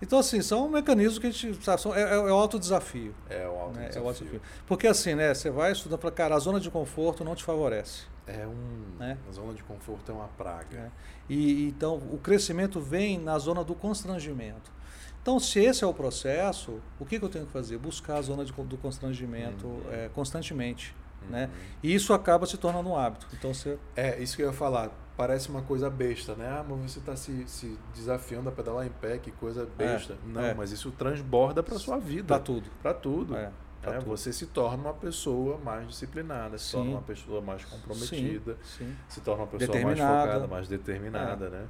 [0.00, 3.14] Então, assim, são mecanismos que a gente sabe, são, é, é, é o alto desafio.
[3.28, 3.88] É o alto, né?
[3.88, 4.30] desafio.
[4.32, 4.40] é o.
[4.66, 5.34] Porque assim, né?
[5.34, 8.04] Você vai estudando para cara, a zona de conforto não te favorece.
[8.26, 8.96] É um.
[8.98, 9.18] Né?
[9.28, 10.78] A zona de conforto é uma praga.
[10.78, 10.90] É.
[11.28, 14.72] E então o crescimento vem na zona do constrangimento.
[15.20, 17.76] Então, se esse é o processo, o que, que eu tenho que fazer?
[17.76, 19.82] Buscar a zona de, do constrangimento uhum.
[19.92, 20.94] é, constantemente.
[21.30, 21.44] Né?
[21.44, 21.50] Uhum.
[21.82, 23.26] E isso acaba se tornando um hábito.
[23.32, 23.78] Então você...
[23.94, 24.90] É, isso que eu ia falar.
[25.16, 26.46] Parece uma coisa besta, né?
[26.46, 30.12] Ah, mas você está se, se desafiando a pedalar em pé, que coisa besta.
[30.12, 30.54] É, Não, é.
[30.54, 32.28] mas isso transborda para sua vida.
[32.28, 32.70] Para tudo.
[32.82, 33.34] Para tudo.
[33.34, 33.50] É,
[33.82, 36.72] é, você se torna uma pessoa mais disciplinada, se sim.
[36.72, 38.96] torna uma pessoa mais comprometida, sim, sim.
[39.08, 41.66] se torna uma pessoa mais focada, mais determinada, é, né?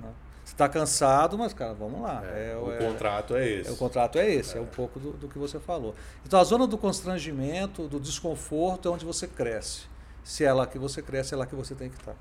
[0.46, 0.48] É.
[0.48, 2.22] Você está cansado, mas, cara, vamos lá.
[2.24, 3.68] É, é, o é, contrato é esse.
[3.68, 5.94] É, o contrato é esse, é, um pouco do, do, que você falou.
[6.24, 9.82] Então, a zona do constrangimento, do desconforto, é onde você cresce.
[10.22, 12.12] Se é lá que você cresce, é lá que você tem que estar.
[12.12, 12.18] Tá.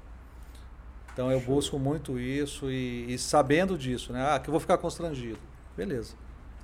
[1.13, 4.27] Então, eu busco muito isso e, e, sabendo disso, né?
[4.27, 5.39] Ah, que eu vou ficar constrangido.
[5.77, 6.13] Beleza.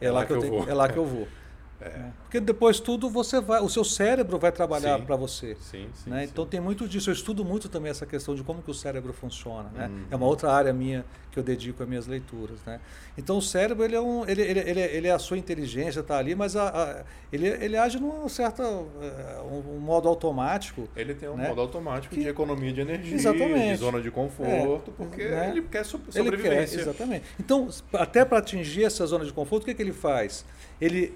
[0.02, 1.28] É, lá, que eu, tenho, é lá que eu vou.
[1.82, 1.98] É.
[1.98, 2.14] Né?
[2.24, 5.58] Porque depois tudo você vai, o seu cérebro vai trabalhar para você.
[5.60, 6.24] Sim, sim, né?
[6.26, 7.10] Então tem muito disso.
[7.10, 9.70] Eu estudo muito também essa questão de como que o cérebro funciona.
[9.74, 9.88] Né?
[9.88, 10.06] Uhum.
[10.12, 12.60] É uma outra área minha que eu dedico às minhas leituras.
[12.66, 12.80] Né?
[13.18, 16.18] Então o cérebro ele é um, ele, ele, ele, ele é a sua inteligência está
[16.18, 20.88] ali, mas a, a, ele, ele age num certo eh, um, um, modo automático.
[20.96, 21.48] Ele tem um né?
[21.48, 23.72] modo automático que, de economia de energia, exatamente.
[23.72, 25.50] de zona de conforto, é, porque né?
[25.50, 26.20] ele quer sobrevivência.
[26.20, 27.26] Ele quer, exatamente.
[27.40, 30.46] Então até para atingir essa zona de conforto, o que, que ele faz?
[30.80, 31.14] Ele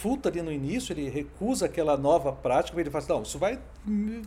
[0.00, 3.58] refuta ali no início, ele recusa aquela nova prática, ele fala assim, não, isso vai,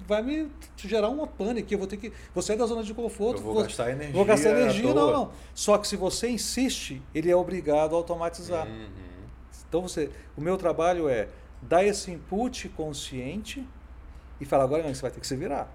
[0.08, 0.48] vai me
[0.78, 1.24] gerar uma
[1.58, 2.14] aqui, eu vou ter que.
[2.36, 3.40] Você é da zona de conforto.
[3.40, 4.14] Eu vou, vou gastar energia.
[4.14, 5.32] Vou gastar energia, não, não.
[5.56, 8.68] Só que se você insiste, ele é obrigado a automatizar.
[8.68, 8.88] Uhum.
[9.68, 10.12] Então você.
[10.38, 11.28] O meu trabalho é
[11.62, 13.68] dar esse input consciente
[14.40, 15.72] e falar, agora você vai ter que se virar.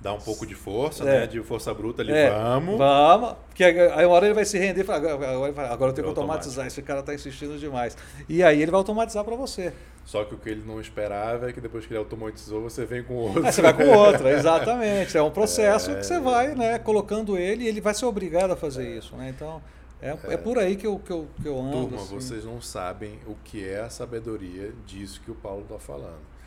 [0.00, 1.20] Dá um pouco de força, é.
[1.20, 1.26] né?
[1.26, 2.30] De força bruta ali, é.
[2.30, 2.78] vamos.
[2.78, 3.34] Vamos.
[3.48, 6.04] Porque aí uma hora ele vai se render e falar, agora, agora, agora eu tenho
[6.04, 7.96] que automatizar, esse cara está insistindo demais.
[8.28, 9.72] E aí ele vai automatizar para você.
[10.04, 13.02] Só que o que ele não esperava é que depois que ele automatizou, você vem
[13.02, 13.42] com outro.
[13.42, 15.18] você vai com outro, exatamente.
[15.18, 15.96] É um processo é...
[15.96, 18.96] que você vai né, colocando ele e ele vai ser obrigado a fazer é.
[18.96, 19.16] isso.
[19.16, 19.34] Né?
[19.36, 19.60] Então,
[20.00, 21.72] é, é, por aí que eu, que eu, que eu ando.
[21.72, 22.14] Turma, assim.
[22.14, 26.37] vocês não sabem o que é a sabedoria disso que o Paulo está falando.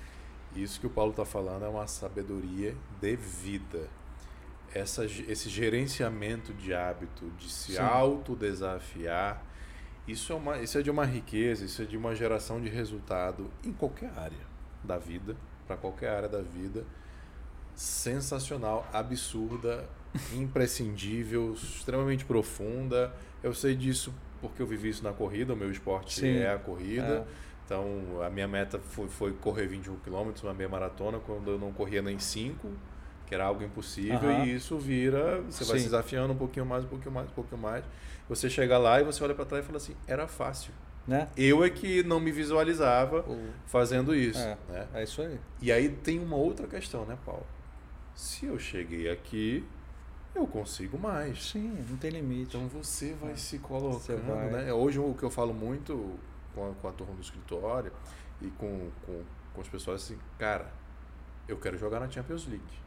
[0.55, 3.87] Isso que o Paulo está falando é uma sabedoria de vida.
[4.73, 9.43] Essa, esse gerenciamento de hábito, de se autodesafiar,
[10.07, 13.51] isso é, uma, isso é de uma riqueza, isso é de uma geração de resultado
[13.63, 14.51] em qualquer área
[14.83, 15.35] da vida,
[15.67, 16.85] para qualquer área da vida.
[17.75, 19.87] Sensacional, absurda,
[20.33, 23.13] imprescindível, extremamente profunda.
[23.43, 26.37] Eu sei disso porque eu vivi isso na corrida, o meu esporte Sim.
[26.37, 27.25] é a corrida.
[27.27, 31.57] É então, a minha meta foi, foi correr 21 km, uma meia maratona, quando eu
[31.57, 32.69] não corria nem 5,
[33.25, 34.43] que era algo impossível, uhum.
[34.43, 37.61] e isso vira, você vai se desafiando um pouquinho mais, um pouquinho mais, um pouquinho
[37.61, 37.85] mais.
[38.27, 40.73] Você chega lá e você olha para trás e fala assim: era fácil.
[41.07, 41.29] Né?
[41.37, 43.49] Eu é que não me visualizava o...
[43.67, 44.39] fazendo isso.
[44.39, 44.87] É, né?
[44.93, 45.39] é isso aí.
[45.61, 47.45] E aí tem uma outra questão, né, Paulo?
[48.13, 49.65] Se eu cheguei aqui,
[50.35, 51.51] eu consigo mais.
[51.51, 52.57] Sim, não tem limite.
[52.57, 53.35] Então você vai é.
[53.37, 54.49] se colocando, vai.
[54.49, 54.73] né?
[54.73, 56.19] Hoje o que eu falo muito,
[56.53, 57.91] com a, com a turma do escritório
[58.41, 59.23] e com, com,
[59.53, 60.71] com as pessoas assim, cara,
[61.47, 62.81] eu quero jogar na Champions League.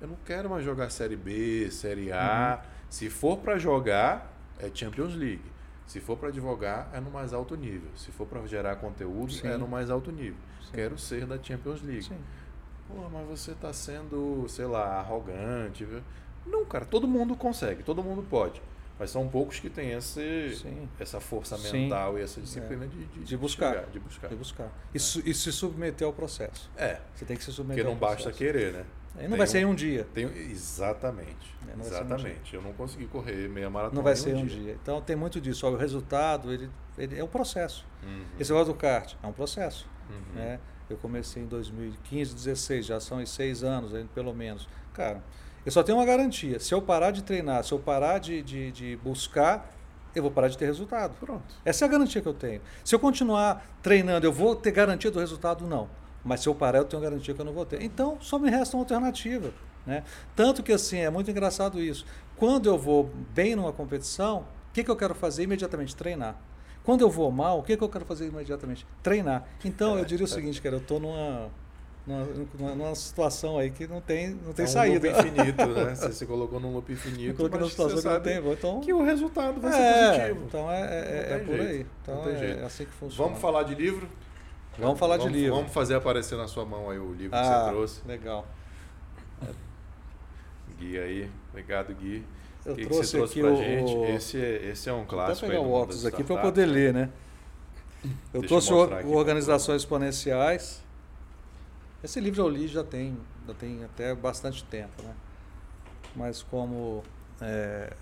[0.00, 2.58] Eu não quero mais jogar Série B, Série A.
[2.62, 2.70] Uhum.
[2.88, 5.42] Se for para jogar, é Champions League.
[5.86, 7.90] Se for para advogar, é no mais alto nível.
[7.96, 9.48] Se for para gerar conteúdo, Sim.
[9.48, 10.38] é no mais alto nível.
[10.62, 10.72] Sim.
[10.72, 12.04] Quero ser da Champions League.
[12.04, 12.18] Sim.
[12.88, 15.86] Pô, mas você está sendo, sei lá, arrogante.
[16.46, 18.62] Não, cara, todo mundo consegue, todo mundo pode.
[19.00, 20.62] Mas são poucos que têm esse,
[20.98, 22.18] essa força mental Sim.
[22.18, 22.86] e essa disciplina é.
[22.88, 24.28] de, de, de, buscar, chegar, de buscar.
[24.28, 24.72] De buscar.
[24.92, 26.70] E, su, e, se submeter ao processo.
[26.76, 27.00] É.
[27.14, 28.84] Você tem que se submeter Porque não basta querer, né?
[29.16, 30.06] Aí não tem vai ser em um dia.
[30.12, 31.56] Tem, exatamente.
[31.66, 32.54] É, exatamente.
[32.54, 33.96] Um Eu não consegui correr meia maratona.
[33.96, 34.60] Não vai ser um dia.
[34.60, 34.78] dia.
[34.82, 35.66] Então tem muito disso.
[35.66, 37.86] o resultado ele, ele é um processo.
[38.02, 38.24] Uhum.
[38.38, 39.88] Esse negócio do kart é um processo.
[40.10, 40.34] Uhum.
[40.34, 40.60] Né?
[40.90, 44.68] Eu comecei em 2015, 16, já são seis anos, pelo menos.
[44.92, 45.22] Cara,
[45.64, 46.58] eu só tenho uma garantia.
[46.58, 49.70] Se eu parar de treinar, se eu parar de, de, de, buscar,
[50.14, 51.14] eu vou parar de ter resultado.
[51.20, 51.42] Pronto.
[51.64, 52.60] Essa é a garantia que eu tenho.
[52.84, 55.66] Se eu continuar treinando, eu vou ter garantia do resultado?
[55.66, 55.88] Não.
[56.24, 57.82] Mas se eu parar, eu tenho garantia que eu não vou ter.
[57.82, 59.52] Então, só me resta uma alternativa.
[59.86, 60.02] Né?
[60.36, 62.04] Tanto que, assim, é muito engraçado isso.
[62.36, 65.96] Quando eu vou bem numa competição, o que, que eu quero fazer imediatamente?
[65.96, 66.36] Treinar.
[66.82, 68.86] Quando eu vou mal, o que, que eu quero fazer imediatamente?
[69.02, 69.46] Treinar.
[69.64, 71.50] Então, eu diria o seguinte, cara, eu estou numa
[72.06, 75.08] numa, numa, situação aí que não tem, não tem é um saída.
[75.08, 75.94] loop infinito, né?
[75.94, 77.30] Você se colocou num loop infinito.
[77.30, 78.52] Eu coloquei numa situação que não tem.
[78.52, 80.46] Então, que o resultado vai é, ser positivo.
[80.46, 81.86] Então é, é, é por jeito, aí.
[82.02, 83.28] Então é, é, assim que funciona.
[83.28, 84.08] Vamos falar de livro?
[84.78, 85.56] Vamos falar vamos, de livro.
[85.56, 88.00] Vamos fazer aparecer na sua mão aí o livro ah, que você ah, trouxe.
[88.06, 88.46] Legal.
[90.78, 91.30] Gui aí.
[91.50, 92.24] Obrigado, Gui.
[92.64, 93.56] Eu o que, trouxe, que você trouxe pra o...
[93.56, 93.94] gente?
[94.12, 95.46] Esse é, esse é um clássico.
[95.46, 97.10] Vou pegar o óculos aqui para poder ler, né?
[98.32, 100.82] Eu Deixa trouxe eu Organizações Exponenciais
[102.02, 105.14] esse livro eu li já tem, já tem até bastante tempo, né?
[106.16, 107.02] Mas como
[107.40, 107.92] é,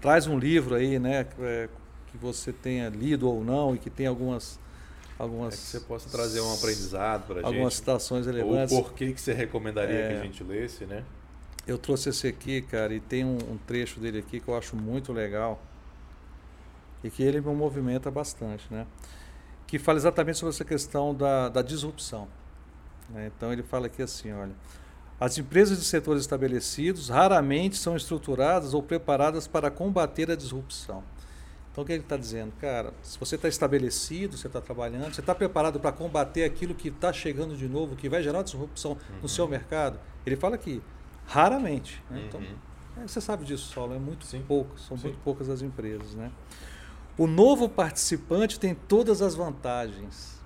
[0.00, 1.68] traz um livro aí, né, é,
[2.10, 4.58] que você tenha lido ou não e que tem algumas
[5.18, 7.46] algumas é que você possa trazer um aprendizado para gente.
[7.46, 8.74] Algumas citações relevantes.
[8.74, 11.04] Ou por que que você recomendaria é, que a gente lesse, né?
[11.66, 14.74] Eu trouxe esse aqui, cara, e tem um, um, trecho dele aqui que eu acho
[14.74, 15.60] muito legal
[17.04, 18.86] e que ele me movimenta bastante, né?
[19.66, 22.26] Que fala exatamente sobre essa questão da, da disrupção.
[23.12, 23.30] Né?
[23.34, 24.52] Então ele fala aqui assim, olha,
[25.20, 31.02] as empresas de setores estabelecidos raramente são estruturadas ou preparadas para combater a disrupção.
[31.70, 32.52] Então o que ele está dizendo?
[32.60, 36.88] Cara, se você está estabelecido, você está trabalhando, você está preparado para combater aquilo que
[36.88, 39.20] está chegando de novo, que vai gerar disrupção uhum.
[39.22, 40.82] no seu mercado, ele fala aqui,
[41.26, 42.02] raramente.
[42.10, 42.24] Né?
[42.26, 42.56] Então, uhum.
[43.04, 44.42] é, você sabe disso, Saulo, é muito Sim.
[44.46, 45.08] pouco, são Sim.
[45.08, 46.14] muito poucas as empresas.
[46.14, 46.32] Né?
[47.16, 50.39] O novo participante tem todas as vantagens.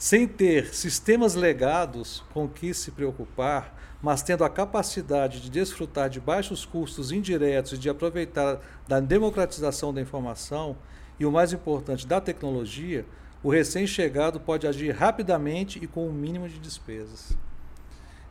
[0.00, 6.18] Sem ter sistemas legados com que se preocupar, mas tendo a capacidade de desfrutar de
[6.18, 10.74] baixos custos indiretos e de aproveitar da democratização da informação
[11.18, 13.04] e o mais importante, da tecnologia,
[13.42, 17.36] o recém-chegado pode agir rapidamente e com o mínimo de despesas.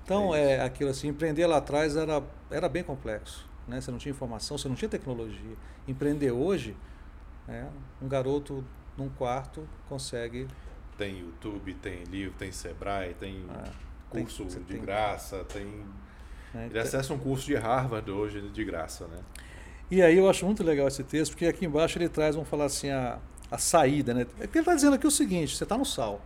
[0.03, 3.47] Então, é, é aquilo assim, empreender lá atrás era, era bem complexo.
[3.67, 3.79] Né?
[3.79, 5.55] Você não tinha informação, você não tinha tecnologia.
[5.87, 6.75] Empreender hoje,
[7.47, 7.67] é,
[8.01, 8.65] um garoto
[8.97, 10.47] num quarto consegue.
[10.99, 13.69] Tem YouTube, tem livro, tem Sebrae, tem é,
[14.09, 14.81] curso tem, de tem...
[14.81, 15.65] graça, tem.
[16.53, 19.19] É, Ele acessa um curso de Harvard hoje de graça, né?
[19.89, 22.65] E aí eu acho muito legal esse texto, porque aqui embaixo ele traz, vamos falar
[22.65, 23.17] assim, a,
[23.49, 24.27] a saída, né?
[24.37, 26.21] Ele está dizendo aqui o seguinte, você está no sal.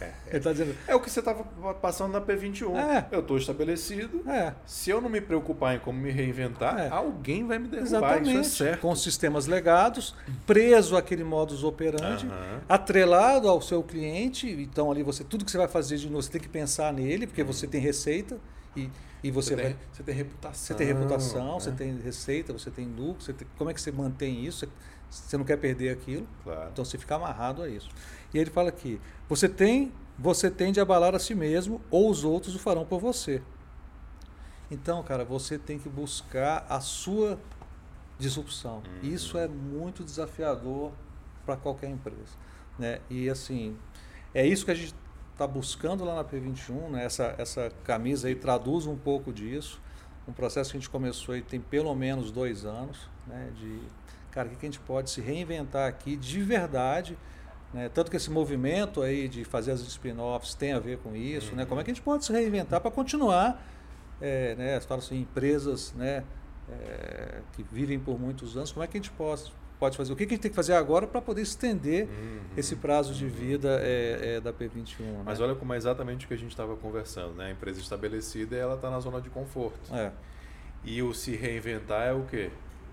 [0.00, 0.38] É, é.
[0.40, 0.74] Tá dizendo...
[0.86, 1.44] é o que você estava
[1.74, 2.76] passando na P21.
[2.76, 3.06] É.
[3.10, 4.22] Eu estou estabelecido.
[4.28, 4.54] É.
[4.66, 6.88] Se eu não me preocupar em como me reinventar, é.
[6.88, 7.86] alguém vai me derrubar.
[7.86, 8.40] Exatamente.
[8.40, 8.76] Isso é.
[8.76, 10.14] Com sistemas legados,
[10.46, 12.60] preso àquele modus operandi, uhum.
[12.68, 14.48] atrelado ao seu cliente.
[14.48, 17.26] Então, ali você tudo que você vai fazer de novo, você tem que pensar nele,
[17.26, 18.38] porque você tem receita.
[18.76, 18.88] E,
[19.22, 20.66] e você, você, tem, vai, você tem reputação.
[20.66, 23.22] Você tem reputação, você tem receita, você tem lucro.
[23.22, 24.66] Você tem, como é que você mantém isso?
[25.08, 26.26] Você não quer perder aquilo.
[26.42, 26.70] Claro.
[26.72, 27.90] Então você fica amarrado a isso.
[28.34, 32.24] E ele fala aqui: você tem, você tem de abalar a si mesmo ou os
[32.24, 33.42] outros o farão por você.
[34.70, 37.38] Então, cara, você tem que buscar a sua
[38.18, 38.76] disrupção.
[39.02, 39.10] Uhum.
[39.10, 40.92] Isso é muito desafiador
[41.44, 42.36] para qualquer empresa,
[42.78, 43.00] né?
[43.10, 43.76] E assim,
[44.32, 44.94] é isso que a gente
[45.32, 47.04] está buscando lá na P21, né?
[47.04, 49.80] Essa essa camisa aí traduz um pouco disso.
[50.26, 53.50] Um processo que a gente começou aí tem pelo menos dois anos, né?
[53.56, 53.80] De
[54.30, 57.18] cara, o que a gente pode se reinventar aqui de verdade
[57.72, 57.88] né?
[57.88, 61.50] Tanto que esse movimento aí de fazer as spin-offs tem a ver com isso.
[61.50, 61.56] Uhum.
[61.56, 61.66] Né?
[61.66, 63.62] Como é que a gente pode se reinventar para continuar,
[64.20, 64.80] é, né?
[64.80, 66.24] Falo assim, empresas né?
[66.68, 70.12] É, que vivem por muitos anos, como é que a gente pode, pode fazer?
[70.12, 72.40] O que, que a gente tem que fazer agora para poder estender uhum.
[72.56, 75.00] esse prazo de vida é, é da P21?
[75.00, 75.22] Né?
[75.24, 77.34] Mas olha como é exatamente o que a gente estava conversando.
[77.34, 77.46] Né?
[77.46, 79.92] A empresa estabelecida ela está na zona de conforto.
[79.92, 80.12] É.
[80.84, 82.50] E o se reinventar é o quê?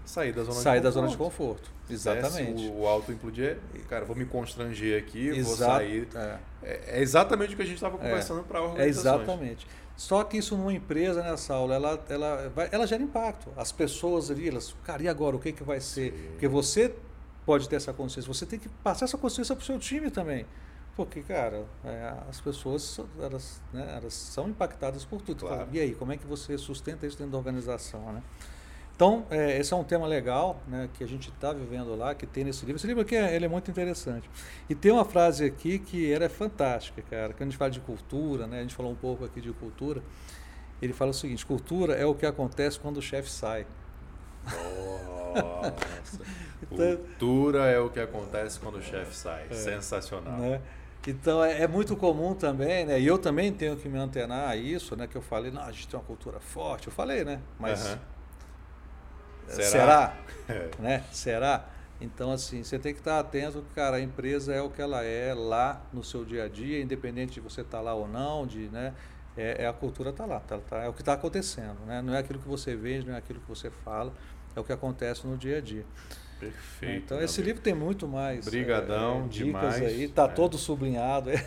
[0.10, 0.84] Sair da zona Sair de conforto.
[0.84, 1.72] da zona de conforto.
[1.88, 2.68] Exatamente.
[2.68, 6.08] O, o auto-implodir, cara, vou me constranger aqui, vou sair.
[6.16, 6.38] É.
[6.64, 6.82] é.
[6.88, 7.02] é.
[7.02, 8.00] exatamente o que a gente estava é.
[8.00, 8.44] conversando é.
[8.44, 9.14] para a organização.
[9.14, 9.68] É exatamente.
[9.96, 13.52] Só que isso numa empresa, né, Saulo, ela, ela, vai, ela gera impacto.
[13.56, 15.36] As pessoas ali, elas, cara, e agora?
[15.36, 16.12] O que, que vai ser?
[16.12, 16.30] Sim.
[16.32, 16.96] Porque você
[17.46, 20.44] pode ter essa consciência, você tem que passar essa consciência para o seu time também.
[20.96, 25.46] Porque, cara, é, as pessoas elas, né, elas são impactadas por tudo.
[25.46, 25.70] Claro.
[25.72, 28.24] e aí, como é que você sustenta isso dentro da organização, né?
[29.00, 32.28] Então, é, esse é um tema legal né, que a gente está vivendo lá, que
[32.28, 32.76] tem nesse livro.
[32.76, 34.30] Esse livro aqui é, ele é muito interessante.
[34.70, 37.32] E tem uma frase aqui que era é fantástica, cara.
[37.32, 40.04] Quando a gente fala de cultura, né, a gente falou um pouco aqui de cultura,
[40.82, 43.66] ele fala o seguinte: cultura é o que acontece quando o chefe sai.
[44.44, 46.20] Nossa.
[46.70, 49.46] então, cultura é o que acontece quando o chefe sai.
[49.50, 50.38] É, Sensacional.
[50.40, 50.62] Né?
[51.08, 53.00] Então é, é, muito comum também, né?
[53.00, 55.08] E eu também tenho que me antenar a isso, né?
[55.08, 56.88] Que eu falei, não, a gente tem uma cultura forte.
[56.88, 57.40] Eu falei, né?
[57.58, 58.19] Mas uhum
[59.50, 59.68] Será?
[59.68, 60.18] Será?
[60.50, 60.72] É.
[60.82, 61.04] Né?
[61.12, 61.70] Será?
[62.02, 65.32] Então, assim, você tem que estar atento cara, a empresa é o que ela é
[65.34, 68.68] lá no seu dia a dia, independente de você estar tá lá ou não, de,
[68.70, 68.96] né?
[69.38, 72.02] É, é a cultura está lá, tá, tá, é o que está acontecendo, né?
[72.02, 74.12] Não é aquilo que você vende, não é aquilo que você fala,
[74.56, 75.86] é o que acontece no dia a dia.
[76.40, 77.04] Perfeito.
[77.06, 78.46] Então, esse livro tem muito mais.
[78.46, 79.84] Brigadão, é, dicas demais.
[79.84, 80.28] aí, tá é.
[80.30, 81.30] todo sublinhado.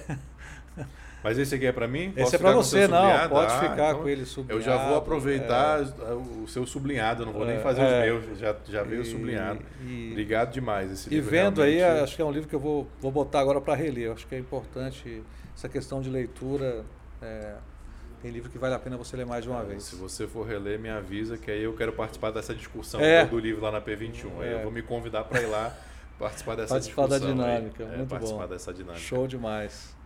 [1.22, 2.10] Mas esse aqui é para mim?
[2.10, 3.28] Posso esse é para você, não.
[3.28, 4.60] Pode ah, ficar então com ele sublinhado.
[4.60, 6.12] Eu já vou aproveitar é.
[6.12, 9.04] o seu sublinhado, não vou nem é, fazer é, os meus, já, já veio e,
[9.04, 9.60] sublinhado.
[9.86, 10.90] E, Obrigado demais.
[10.90, 13.60] Esse e vendo aí, acho que é um livro que eu vou, vou botar agora
[13.60, 14.10] para reler.
[14.10, 15.22] Acho que é importante
[15.56, 16.84] essa questão de leitura.
[17.20, 17.54] É,
[18.20, 19.84] tem livro que vale a pena você ler mais de uma vez.
[19.84, 23.24] Se você for reler, me avisa que aí eu quero participar dessa discussão é.
[23.24, 24.40] do livro lá na P21.
[24.40, 25.76] Aí eu vou me convidar para ir lá
[26.18, 27.08] participar dessa participar discussão.
[27.08, 27.96] Participar da dinâmica, aí.
[27.96, 28.48] muito participar bom.
[28.48, 29.00] dessa dinâmica.
[29.00, 30.01] Show demais.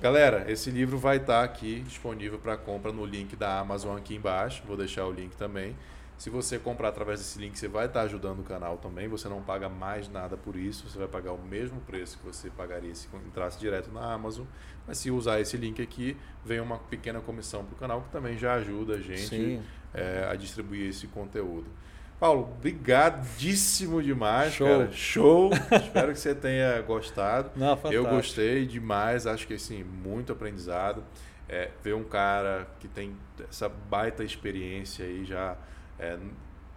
[0.00, 4.14] Galera, esse livro vai estar tá aqui disponível para compra no link da Amazon aqui
[4.14, 4.62] embaixo.
[4.66, 5.74] Vou deixar o link também.
[6.16, 9.08] Se você comprar através desse link, você vai estar tá ajudando o canal também.
[9.08, 10.88] Você não paga mais nada por isso.
[10.88, 14.44] Você vai pagar o mesmo preço que você pagaria se entrasse direto na Amazon.
[14.86, 18.36] Mas se usar esse link aqui, vem uma pequena comissão para o canal que também
[18.36, 19.60] já ajuda a gente
[19.92, 21.66] é, a distribuir esse conteúdo.
[22.18, 24.66] Paulo, brigadíssimo demais, Show.
[24.66, 24.92] cara.
[24.92, 25.50] Show.
[25.72, 27.50] Espero que você tenha gostado.
[27.56, 31.02] Não, Eu gostei demais, acho que assim, muito aprendizado.
[31.48, 33.14] É, ver um cara que tem
[33.50, 35.56] essa baita experiência aí já
[35.98, 36.16] é,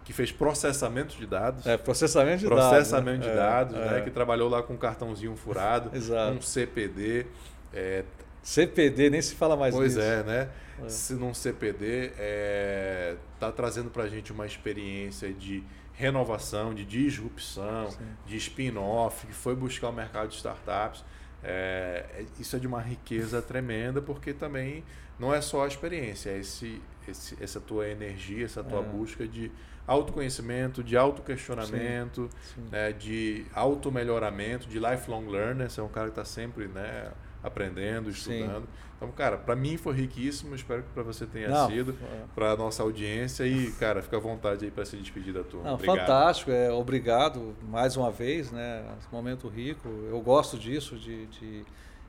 [0.04, 1.66] que fez processamento de dados.
[1.66, 2.80] É, processamento de processamento dados.
[2.80, 3.98] Processamento de dados, né?
[3.98, 4.00] né?
[4.00, 5.90] Que trabalhou lá com um cartãozinho furado,
[6.34, 7.26] um CPD.
[7.74, 8.04] É,
[8.42, 10.06] CPD, nem se fala mais pois nisso.
[10.06, 10.48] Pois é, né?
[10.84, 10.88] É.
[10.88, 16.84] Se num CPD está é, tá trazendo para a gente uma experiência de renovação, de
[16.84, 17.98] disrupção, Sim.
[18.24, 21.04] de spin-off, que foi buscar o mercado de startups.
[21.42, 24.84] É, é, isso é de uma riqueza tremenda, porque também
[25.18, 28.82] não é só a experiência, é esse, esse, essa tua energia, essa tua é.
[28.84, 29.50] busca de
[29.88, 32.28] autoconhecimento, de autoquestionamento,
[32.70, 35.70] né, de auto-melhoramento, de lifelong learner.
[35.70, 37.10] Você é um cara que está sempre né,
[37.42, 38.64] aprendendo, estudando.
[38.64, 38.87] Sim.
[38.98, 41.96] Então, cara, para mim foi riquíssimo, espero que para você tenha Não, sido,
[42.34, 45.66] para a nossa audiência e, cara, fica à vontade aí para se despedir da turma.
[45.66, 45.98] Não, obrigado.
[45.98, 48.84] Fantástico, é, obrigado mais uma vez, né?
[49.12, 51.64] Momento rico, eu gosto disso, de, de,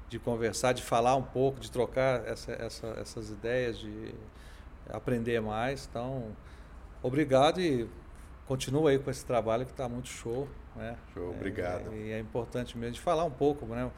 [0.10, 4.16] de conversar, de falar um pouco, de trocar essa, essa, essas ideias, de
[4.90, 5.88] aprender mais.
[5.88, 6.36] Então,
[7.04, 7.88] obrigado e
[8.48, 10.48] continua aí com esse trabalho que está muito show.
[10.76, 10.98] Né?
[11.14, 11.94] Show, obrigado.
[11.94, 13.92] É, e é importante mesmo de falar um pouco, né?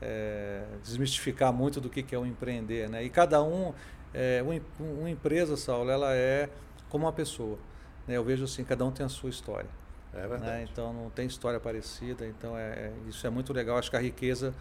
[0.00, 2.88] É, desmistificar muito do que, que é o empreender.
[2.88, 3.04] Né?
[3.04, 3.72] E cada um,
[4.14, 6.48] é, um, uma empresa, Saulo, ela é
[6.88, 7.58] como uma pessoa.
[8.06, 8.16] Né?
[8.16, 9.68] Eu vejo assim, cada um tem a sua história.
[10.14, 10.44] É verdade.
[10.44, 10.68] Né?
[10.70, 13.76] Então não tem história parecida, então é, é isso é muito legal.
[13.76, 14.54] Acho que a riqueza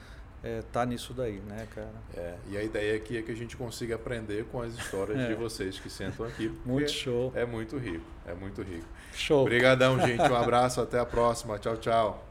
[0.44, 1.94] é, tá nisso daí, né, cara?
[2.16, 5.28] É, e a ideia aqui é que a gente consiga aprender com as histórias é.
[5.28, 6.50] de vocês que sentam aqui.
[6.66, 7.32] Muito show.
[7.36, 8.86] É muito rico, é muito rico.
[9.14, 9.42] Show.
[9.42, 10.22] Obrigadão, gente.
[10.22, 11.58] Um abraço, até a próxima.
[11.58, 12.28] Tchau, tchau.